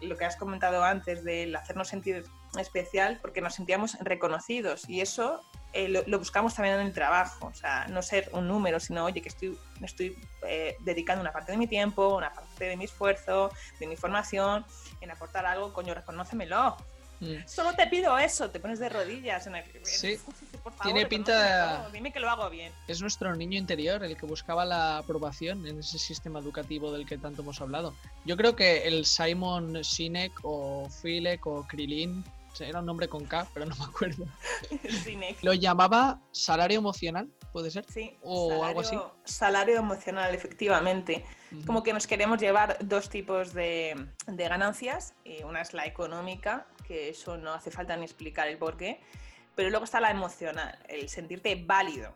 lo 0.00 0.16
que 0.16 0.24
has 0.24 0.36
comentado 0.36 0.84
antes 0.84 1.24
del 1.24 1.54
hacernos 1.56 1.88
sentir 1.88 2.24
especial 2.58 3.18
porque 3.20 3.40
nos 3.40 3.54
sentíamos 3.54 3.98
reconocidos 4.00 4.88
y 4.88 5.00
eso 5.00 5.42
eh, 5.74 5.88
lo, 5.88 6.18
buscamos 6.18 6.54
también 6.54 6.76
en 6.76 6.86
el 6.86 6.94
trabajo, 6.94 7.46
o 7.46 7.54
sea, 7.54 7.86
no 7.88 8.00
ser 8.00 8.30
un 8.32 8.48
número, 8.48 8.80
sino, 8.80 9.04
oye, 9.04 9.20
que 9.20 9.28
estoy, 9.28 9.58
estoy 9.82 10.18
dedicando 10.80 11.20
una 11.20 11.32
parte 11.32 11.52
de 11.52 11.58
mi 11.58 11.66
tiempo, 11.66 12.16
una 12.16 12.32
parte 12.32 12.64
de 12.64 12.76
mi 12.76 12.84
esfuerzo, 12.84 13.50
de 13.78 13.86
mi 13.86 13.96
formación 13.96 14.64
en 15.00 15.10
aportar 15.10 15.44
algo, 15.44 15.72
coño, 15.74 15.94
reconócemelo. 15.94 16.76
Mm. 17.20 17.46
Solo 17.46 17.72
te 17.74 17.86
pido 17.86 18.18
eso, 18.18 18.50
te 18.50 18.60
pones 18.60 18.78
de 18.78 18.88
rodillas 18.88 19.46
en 19.46 19.56
el... 19.56 19.64
Sí, 19.82 20.18
tiene 20.82 21.06
pinta... 21.06 21.88
Dime 21.92 22.12
que 22.12 22.20
lo 22.20 22.30
hago 22.30 22.48
bien. 22.50 22.72
Es 22.86 23.00
nuestro 23.00 23.34
niño 23.34 23.58
interior 23.58 24.04
el 24.04 24.16
que 24.16 24.26
buscaba 24.26 24.64
la 24.64 24.98
aprobación 24.98 25.66
en 25.66 25.80
ese 25.80 25.98
sistema 25.98 26.38
educativo 26.38 26.92
del 26.92 27.06
que 27.06 27.18
tanto 27.18 27.42
hemos 27.42 27.60
hablado. 27.60 27.94
Yo 28.24 28.36
creo 28.36 28.54
que 28.54 28.86
el 28.86 29.04
Simon 29.04 29.82
Sinek 29.84 30.32
o 30.42 30.88
Filek 30.88 31.46
o 31.46 31.66
Krilin, 31.66 32.24
era 32.60 32.80
un 32.80 32.86
nombre 32.86 33.08
con 33.08 33.24
K, 33.24 33.46
pero 33.54 33.66
no 33.66 33.76
me 33.76 33.84
acuerdo. 33.84 34.26
lo 35.42 35.54
llamaba 35.54 36.20
salario 36.32 36.78
emocional 36.78 37.30
¿puede 37.52 37.70
ser? 37.70 37.84
Sí, 37.88 38.16
o 38.22 38.64
algo 38.64 38.80
así. 38.80 38.96
Salario 39.24 39.78
emocional, 39.78 40.34
efectivamente. 40.34 41.24
Como 41.66 41.82
que 41.82 41.92
nos 41.92 42.06
queremos 42.06 42.40
llevar 42.40 42.76
dos 42.80 43.08
tipos 43.08 43.52
de, 43.52 43.96
ganancias. 44.26 45.14
Y 45.24 45.42
una 45.42 45.62
es 45.62 45.72
la 45.74 45.86
económica, 45.86 46.66
que 46.88 47.10
eso 47.10 47.36
no 47.36 47.52
hace 47.52 47.70
falta 47.70 47.96
ni 47.96 48.04
explicar 48.04 48.48
el 48.48 48.58
por 48.58 48.76
qué. 48.76 49.00
Pero 49.54 49.70
luego 49.70 49.84
está 49.84 50.00
la 50.00 50.10
emocional, 50.10 50.78
el 50.88 51.08
sentirte 51.08 51.62
válido 51.64 52.14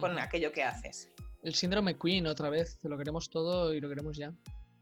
con 0.00 0.18
aquello 0.18 0.50
que 0.50 0.64
haces. 0.64 1.12
El 1.42 1.54
síndrome 1.54 1.98
Queen, 1.98 2.26
otra 2.26 2.48
vez, 2.48 2.78
lo 2.82 2.96
queremos 2.96 3.28
todo 3.28 3.74
y 3.74 3.80
lo 3.80 3.88
queremos 3.88 4.16
ya. 4.16 4.32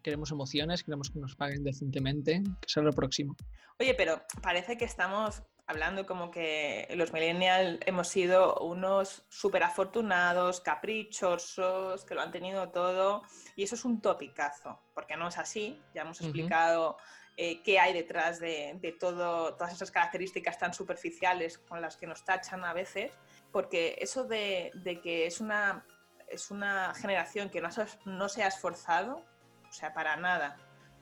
Queremos 0.03 0.31
emociones, 0.31 0.83
queremos 0.83 1.11
que 1.11 1.19
nos 1.19 1.35
paguen 1.35 1.65
decentemente, 1.65 2.43
que 2.61 2.69
sea 2.69 2.83
lo 2.83 2.93
próximo. 2.93 3.37
Oye, 3.81 3.95
pero 3.95 4.23
parece 4.43 4.77
que 4.77 4.85
estamos 4.85 5.43
hablando 5.67 6.07
como 6.07 6.31
que 6.31 6.89
los 6.97 7.13
millennials 7.13 7.79
hemos 7.87 8.09
sido 8.09 8.57
unos 8.61 9.25
súper 9.29 9.63
afortunados, 9.63 10.61
caprichosos, 10.61 12.05
que 12.05 12.15
lo 12.15 12.21
han 12.21 12.31
tenido 12.31 12.69
todo. 12.71 13.23
Y 13.57 13.63
eso 13.63 13.75
es 13.75 13.85
un 13.85 14.01
topicazo, 14.01 14.79
porque 14.95 15.17
no 15.17 15.29
es 15.29 15.39
así. 15.39 15.81
Ya 15.95 16.03
hemos 16.03 16.21
explicado 16.21 16.97
eh, 17.37 17.63
qué 17.63 17.79
hay 17.79 17.95
detrás 17.95 18.41
de, 18.41 18.97
todo, 19.01 19.55
todas 19.55 19.73
esas 19.73 19.91
características 19.91 20.59
tan 20.59 20.75
superficiales 20.75 21.59
con 21.59 21.81
las 21.81 21.97
que 21.97 22.07
nos 22.07 22.25
tachan 22.25 22.65
a 22.65 22.73
veces. 22.73 23.13
Porque 23.51 23.97
eso 24.01 24.25
de, 24.25 24.73
que 25.03 25.27
es 25.27 25.41
una, 25.41 25.85
es 26.29 26.51
una 26.51 26.95
generación 26.95 27.49
que 27.49 27.61
no, 27.61 27.69
no 28.05 28.29
se 28.29 28.43
ha 28.43 28.49
esforzado, 28.49 29.25
o 29.69 29.73
sea, 29.73 29.95
para 29.95 30.17
nada. 30.17 30.59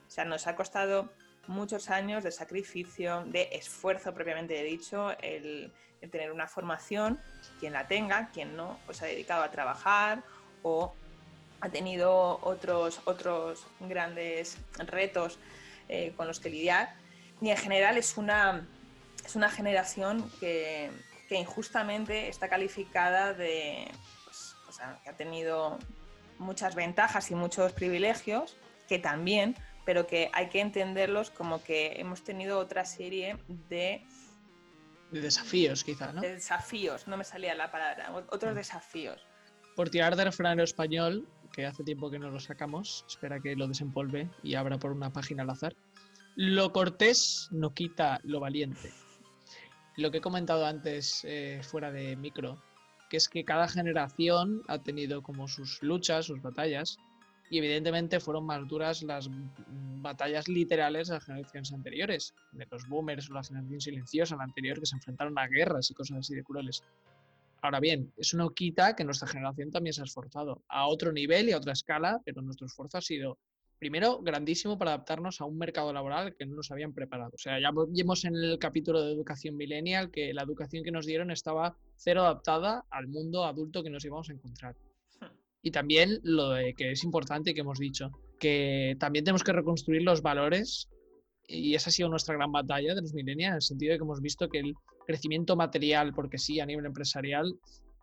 O 0.06 0.10
sea, 0.10 0.24
nos 0.24 0.46
ha 0.46 0.56
costado 0.56 1.10
muchos 1.46 1.90
años 1.90 2.22
de 2.22 2.30
sacrificio, 2.30 3.24
de 3.26 3.48
esfuerzo 3.52 4.14
propiamente 4.14 4.62
dicho, 4.62 5.10
el, 5.20 5.72
tener 6.10 6.32
una 6.32 6.46
formación, 6.46 7.20
quien 7.58 7.72
la 7.72 7.86
tenga, 7.86 8.30
quien 8.32 8.56
no, 8.56 8.78
pues 8.86 9.02
ha 9.02 9.06
dedicado 9.06 9.42
a 9.42 9.50
trabajar 9.50 10.22
o 10.62 10.94
ha 11.60 11.68
tenido 11.68 12.38
otros, 12.42 13.00
otros 13.04 13.66
grandes 13.80 14.58
retos 14.78 15.38
eh, 15.92 16.12
con 16.16 16.28
los 16.28 16.38
que 16.38 16.50
lidiar. 16.50 16.94
Y 17.40 17.50
en 17.50 17.56
general 17.56 17.96
es 17.96 18.16
una, 18.16 18.64
es 19.24 19.34
una 19.34 19.50
generación 19.50 20.30
que, 20.38 20.90
injustamente 21.30 22.28
está 22.28 22.48
calificada 22.48 23.34
de, 23.34 23.88
pues, 24.24 24.56
o 24.68 24.72
sea, 24.72 25.00
que 25.02 25.10
ha 25.10 25.16
tenido 25.16 25.78
muchas 26.38 26.74
ventajas 26.74 27.30
y 27.30 27.34
muchos 27.34 27.72
privilegios, 27.72 28.56
que 28.88 28.98
también, 28.98 29.56
pero 29.84 30.06
que 30.06 30.30
hay 30.32 30.48
que 30.48 30.60
entenderlos 30.60 31.30
como 31.30 31.62
que 31.62 32.00
hemos 32.00 32.22
tenido 32.22 32.58
otra 32.58 32.84
serie 32.84 33.36
de... 33.68 34.04
De 35.10 35.20
desafíos, 35.20 35.82
quizá, 35.82 36.12
¿no? 36.12 36.20
De 36.20 36.34
desafíos, 36.34 37.08
no 37.08 37.16
me 37.16 37.24
salía 37.24 37.54
la 37.54 37.70
palabra, 37.70 38.12
otros 38.28 38.52
mm. 38.52 38.56
desafíos. 38.56 39.26
Por 39.74 39.90
tirar 39.90 40.14
de 40.14 40.24
refrán 40.24 40.60
español, 40.60 41.28
que 41.52 41.66
hace 41.66 41.84
tiempo 41.84 42.10
que 42.10 42.18
no 42.18 42.30
lo 42.30 42.40
sacamos, 42.40 43.04
espera 43.08 43.40
que 43.40 43.56
lo 43.56 43.68
desempolve 43.68 44.28
y 44.42 44.54
abra 44.54 44.78
por 44.78 44.92
una 44.92 45.12
página 45.12 45.42
al 45.42 45.50
azar. 45.50 45.74
Lo 46.36 46.72
cortés 46.72 47.48
no 47.50 47.74
quita 47.74 48.20
lo 48.24 48.40
valiente. 48.40 48.92
Lo 49.96 50.10
que 50.10 50.18
he 50.18 50.22
comentado 50.22 50.64
antes 50.64 51.22
eh, 51.24 51.60
fuera 51.62 51.90
de 51.90 52.16
micro, 52.16 52.62
que 53.10 53.16
es 53.16 53.28
que 53.28 53.44
cada 53.44 53.68
generación 53.68 54.62
ha 54.68 54.78
tenido 54.78 55.22
como 55.22 55.48
sus 55.48 55.82
luchas, 55.82 56.26
sus 56.26 56.40
batallas, 56.40 56.96
y 57.50 57.58
evidentemente 57.58 58.20
fueron 58.20 58.46
más 58.46 58.66
duras 58.68 59.02
las 59.02 59.28
batallas 60.00 60.48
literales 60.48 61.08
de 61.08 61.14
las 61.14 61.24
generaciones 61.24 61.72
anteriores, 61.72 62.34
de 62.52 62.66
los 62.70 62.86
boomers 62.88 63.28
o 63.28 63.34
la 63.34 63.42
generación 63.42 63.80
silenciosa, 63.80 64.36
la 64.36 64.44
anterior, 64.44 64.78
que 64.78 64.86
se 64.86 64.94
enfrentaron 64.94 65.36
a 65.36 65.48
guerras 65.48 65.90
y 65.90 65.94
cosas 65.94 66.18
así 66.18 66.34
de 66.36 66.44
crueles. 66.44 66.84
Ahora 67.62 67.80
bien, 67.80 68.12
eso 68.16 68.36
no 68.36 68.50
quita 68.50 68.96
que 68.96 69.04
nuestra 69.04 69.28
generación 69.28 69.70
también 69.70 69.92
se 69.92 70.00
ha 70.00 70.04
esforzado 70.04 70.62
a 70.68 70.86
otro 70.86 71.12
nivel 71.12 71.48
y 71.48 71.52
a 71.52 71.58
otra 71.58 71.72
escala, 71.72 72.20
pero 72.24 72.40
nuestro 72.42 72.66
esfuerzo 72.66 72.98
ha 72.98 73.02
sido, 73.02 73.38
primero, 73.78 74.20
grandísimo 74.20 74.78
para 74.78 74.92
adaptarnos 74.92 75.40
a 75.40 75.44
un 75.44 75.58
mercado 75.58 75.92
laboral 75.92 76.34
que 76.36 76.46
no 76.46 76.56
nos 76.56 76.70
habían 76.70 76.94
preparado. 76.94 77.32
O 77.34 77.38
sea, 77.38 77.60
ya 77.60 77.70
vimos 77.88 78.24
en 78.24 78.34
el 78.34 78.58
capítulo 78.58 79.02
de 79.02 79.12
educación 79.12 79.56
millennial 79.56 80.10
que 80.10 80.32
la 80.32 80.42
educación 80.42 80.82
que 80.82 80.90
nos 80.90 81.06
dieron 81.06 81.30
estaba 81.30 81.76
cero 81.96 82.22
adaptada 82.22 82.84
al 82.90 83.08
mundo 83.08 83.44
adulto 83.44 83.82
que 83.82 83.90
nos 83.90 84.04
íbamos 84.04 84.30
a 84.30 84.32
encontrar. 84.32 84.76
Y 85.62 85.70
también 85.70 86.20
lo 86.22 86.54
que 86.74 86.92
es 86.92 87.04
importante 87.04 87.52
que 87.52 87.60
hemos 87.60 87.78
dicho, 87.78 88.10
que 88.38 88.96
también 88.98 89.24
tenemos 89.26 89.44
que 89.44 89.52
reconstruir 89.52 90.02
los 90.02 90.22
valores 90.22 90.88
y 91.50 91.74
esa 91.74 91.90
ha 91.90 91.92
sido 91.92 92.08
nuestra 92.08 92.34
gran 92.34 92.52
batalla 92.52 92.94
de 92.94 93.02
los 93.02 93.12
millennials, 93.12 93.50
en 93.50 93.56
el 93.56 93.62
sentido 93.62 93.92
de 93.92 93.98
que 93.98 94.04
hemos 94.04 94.20
visto 94.20 94.48
que 94.48 94.60
el 94.60 94.74
crecimiento 95.06 95.56
material, 95.56 96.12
porque 96.14 96.38
sí, 96.38 96.60
a 96.60 96.66
nivel 96.66 96.86
empresarial, 96.86 97.54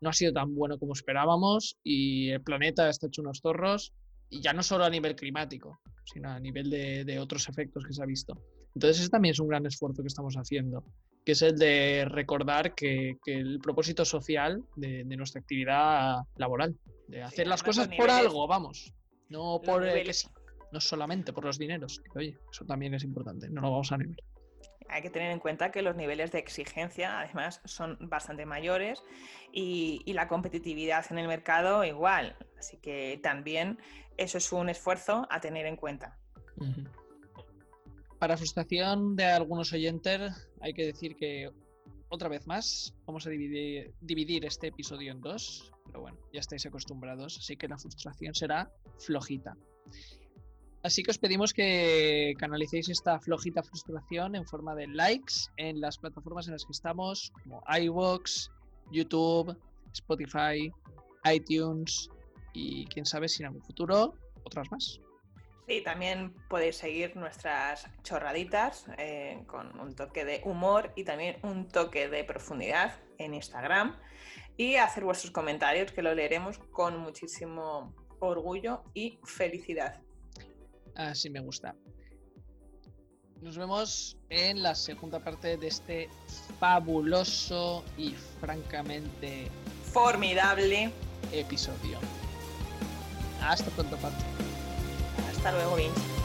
no 0.01 0.09
ha 0.09 0.13
sido 0.13 0.33
tan 0.33 0.53
bueno 0.53 0.77
como 0.77 0.93
esperábamos 0.93 1.77
y 1.83 2.29
el 2.29 2.41
planeta 2.41 2.89
está 2.89 3.07
hecho 3.07 3.21
unos 3.21 3.39
zorros, 3.41 3.93
y 4.29 4.41
ya 4.41 4.53
no 4.53 4.61
solo 4.61 4.83
a 4.83 4.89
nivel 4.89 5.15
climático, 5.15 5.79
sino 6.05 6.29
a 6.29 6.39
nivel 6.39 6.69
de, 6.69 7.19
otros 7.19 7.47
efectos 7.47 7.85
que 7.85 7.93
se 7.93 8.03
ha 8.03 8.05
visto. 8.05 8.41
Entonces, 8.75 9.01
ese 9.01 9.09
también 9.09 9.31
es 9.31 9.39
un 9.39 9.47
gran 9.47 9.65
esfuerzo 9.65 10.01
que 10.01 10.07
estamos 10.07 10.35
haciendo, 10.35 10.83
que 11.25 11.31
es 11.31 11.41
el 11.41 11.57
de 11.57 12.05
recordar 12.09 12.75
que, 12.75 13.17
el 13.25 13.59
propósito 13.59 14.03
social 14.03 14.63
de, 14.75 15.03
de 15.05 15.17
nuestra 15.17 15.39
actividad 15.39 16.17
laboral 16.35 16.75
de 17.07 17.23
hacer 17.23 17.47
las 17.47 17.63
cosas 17.63 17.87
por 17.87 18.09
algo, 18.09 18.47
vamos. 18.47 18.93
No 19.29 19.61
por 19.63 19.85
eh, 19.85 20.03
no 20.71 20.79
solamente 20.79 21.33
por 21.33 21.45
los 21.45 21.57
dineros. 21.57 22.01
oye, 22.15 22.37
eso 22.51 22.65
también 22.65 22.93
es 22.93 23.03
importante, 23.03 23.49
no 23.49 23.61
lo 23.61 23.71
vamos 23.71 23.91
a 23.91 23.97
nivel. 23.97 24.17
Hay 24.89 25.01
que 25.01 25.09
tener 25.09 25.31
en 25.31 25.39
cuenta 25.39 25.69
que 25.69 25.81
los 25.81 25.95
niveles 25.95 26.31
de 26.31 26.39
exigencia, 26.39 27.19
además, 27.19 27.61
son 27.65 27.97
bastante 27.99 28.45
mayores 28.45 29.03
y, 29.51 30.01
la 30.13 30.29
competitividad 30.29 31.05
en 31.09 31.17
el 31.17 31.27
mercado 31.27 31.83
igual. 31.83 32.37
Así 32.57 32.77
que 32.77 33.19
también 33.21 33.79
eso 34.15 34.37
es 34.37 34.51
un 34.53 34.69
esfuerzo 34.69 35.27
a 35.29 35.41
tener 35.41 35.65
en 35.65 35.75
cuenta. 35.75 36.17
Para 38.17 38.37
frustración 38.37 39.15
de 39.17 39.25
algunos 39.25 39.73
oyentes, 39.73 40.49
hay 40.61 40.73
que 40.73 40.85
decir 40.85 41.17
que 41.17 41.49
otra 42.07 42.29
vez 42.29 42.47
más 42.47 42.95
vamos 43.05 43.27
a 43.27 43.29
dividir, 43.29 43.93
dividir 43.99 44.45
este 44.45 44.67
episodio 44.67 45.11
en 45.11 45.19
dos 45.19 45.73
pero 45.87 46.01
bueno, 46.01 46.17
ya 46.33 46.39
estáis 46.39 46.65
acostumbrados, 46.65 47.37
así 47.39 47.57
que 47.57 47.67
la 47.67 47.77
frustración 47.77 48.33
será 48.33 48.71
flojita. 48.99 49.55
Así 50.87 51.03
que 51.03 51.11
os 51.11 51.17
pedimos 51.17 51.51
que 51.51 52.33
canalicéis 52.39 52.87
esta 52.87 53.19
flojita 53.19 53.61
frustración 53.61 54.37
en 54.37 54.45
forma 54.47 54.73
de 54.73 54.87
likes 54.87 55.51
en 55.57 55.81
las 55.81 55.97
plataformas 55.97 56.47
en 56.47 56.53
las 56.53 56.63
que 56.63 56.71
estamos, 56.71 57.33
como 57.43 57.61
iVoox, 57.67 58.47
YouTube, 58.89 59.53
Spotify, 59.91 60.71
iTunes 61.25 62.09
y 62.53 62.85
quién 62.85 63.05
sabe 63.05 63.27
si 63.27 63.43
en 63.43 63.47
algún 63.47 63.63
futuro 63.63 64.13
otras 64.45 64.71
más. 64.71 65.01
Sí, 65.67 65.81
también 65.83 66.33
podéis 66.47 66.77
seguir 66.77 67.17
nuestras 67.17 67.85
chorraditas 68.03 68.85
eh, 68.97 69.43
con 69.45 69.77
un 69.81 69.93
toque 69.93 70.23
de 70.23 70.39
humor 70.45 70.93
y 70.95 71.03
también 71.03 71.35
un 71.43 71.67
toque 71.67 72.07
de 72.07 72.23
profundidad 72.23 72.95
en 73.17 73.33
Instagram 73.33 73.97
y 74.55 74.77
hacer 74.77 75.03
vuestros 75.03 75.31
comentarios 75.31 75.91
que 75.91 76.01
lo 76.01 76.15
leeremos 76.15 76.59
con 76.71 76.97
muchísimo 76.97 77.93
orgullo 78.21 78.85
y 78.93 79.19
felicidad. 79.25 80.06
Así 80.97 81.29
me 81.29 81.39
gusta. 81.39 81.75
Nos 83.41 83.55
vemos 83.55 84.17
en 84.29 84.63
la 84.63 84.73
segunda 84.73 85.19
parte 85.19 85.57
de 85.57 85.67
este 85.67 86.09
fabuloso 86.59 87.83
y 87.97 88.15
francamente 88.41 89.47
formidable 89.93 90.91
episodio. 91.31 91.99
Hasta 93.41 93.69
pronto, 93.71 93.95
Pato. 93.97 94.25
Hasta 95.29 95.51
luego, 95.51 95.75
Vinci. 95.75 96.16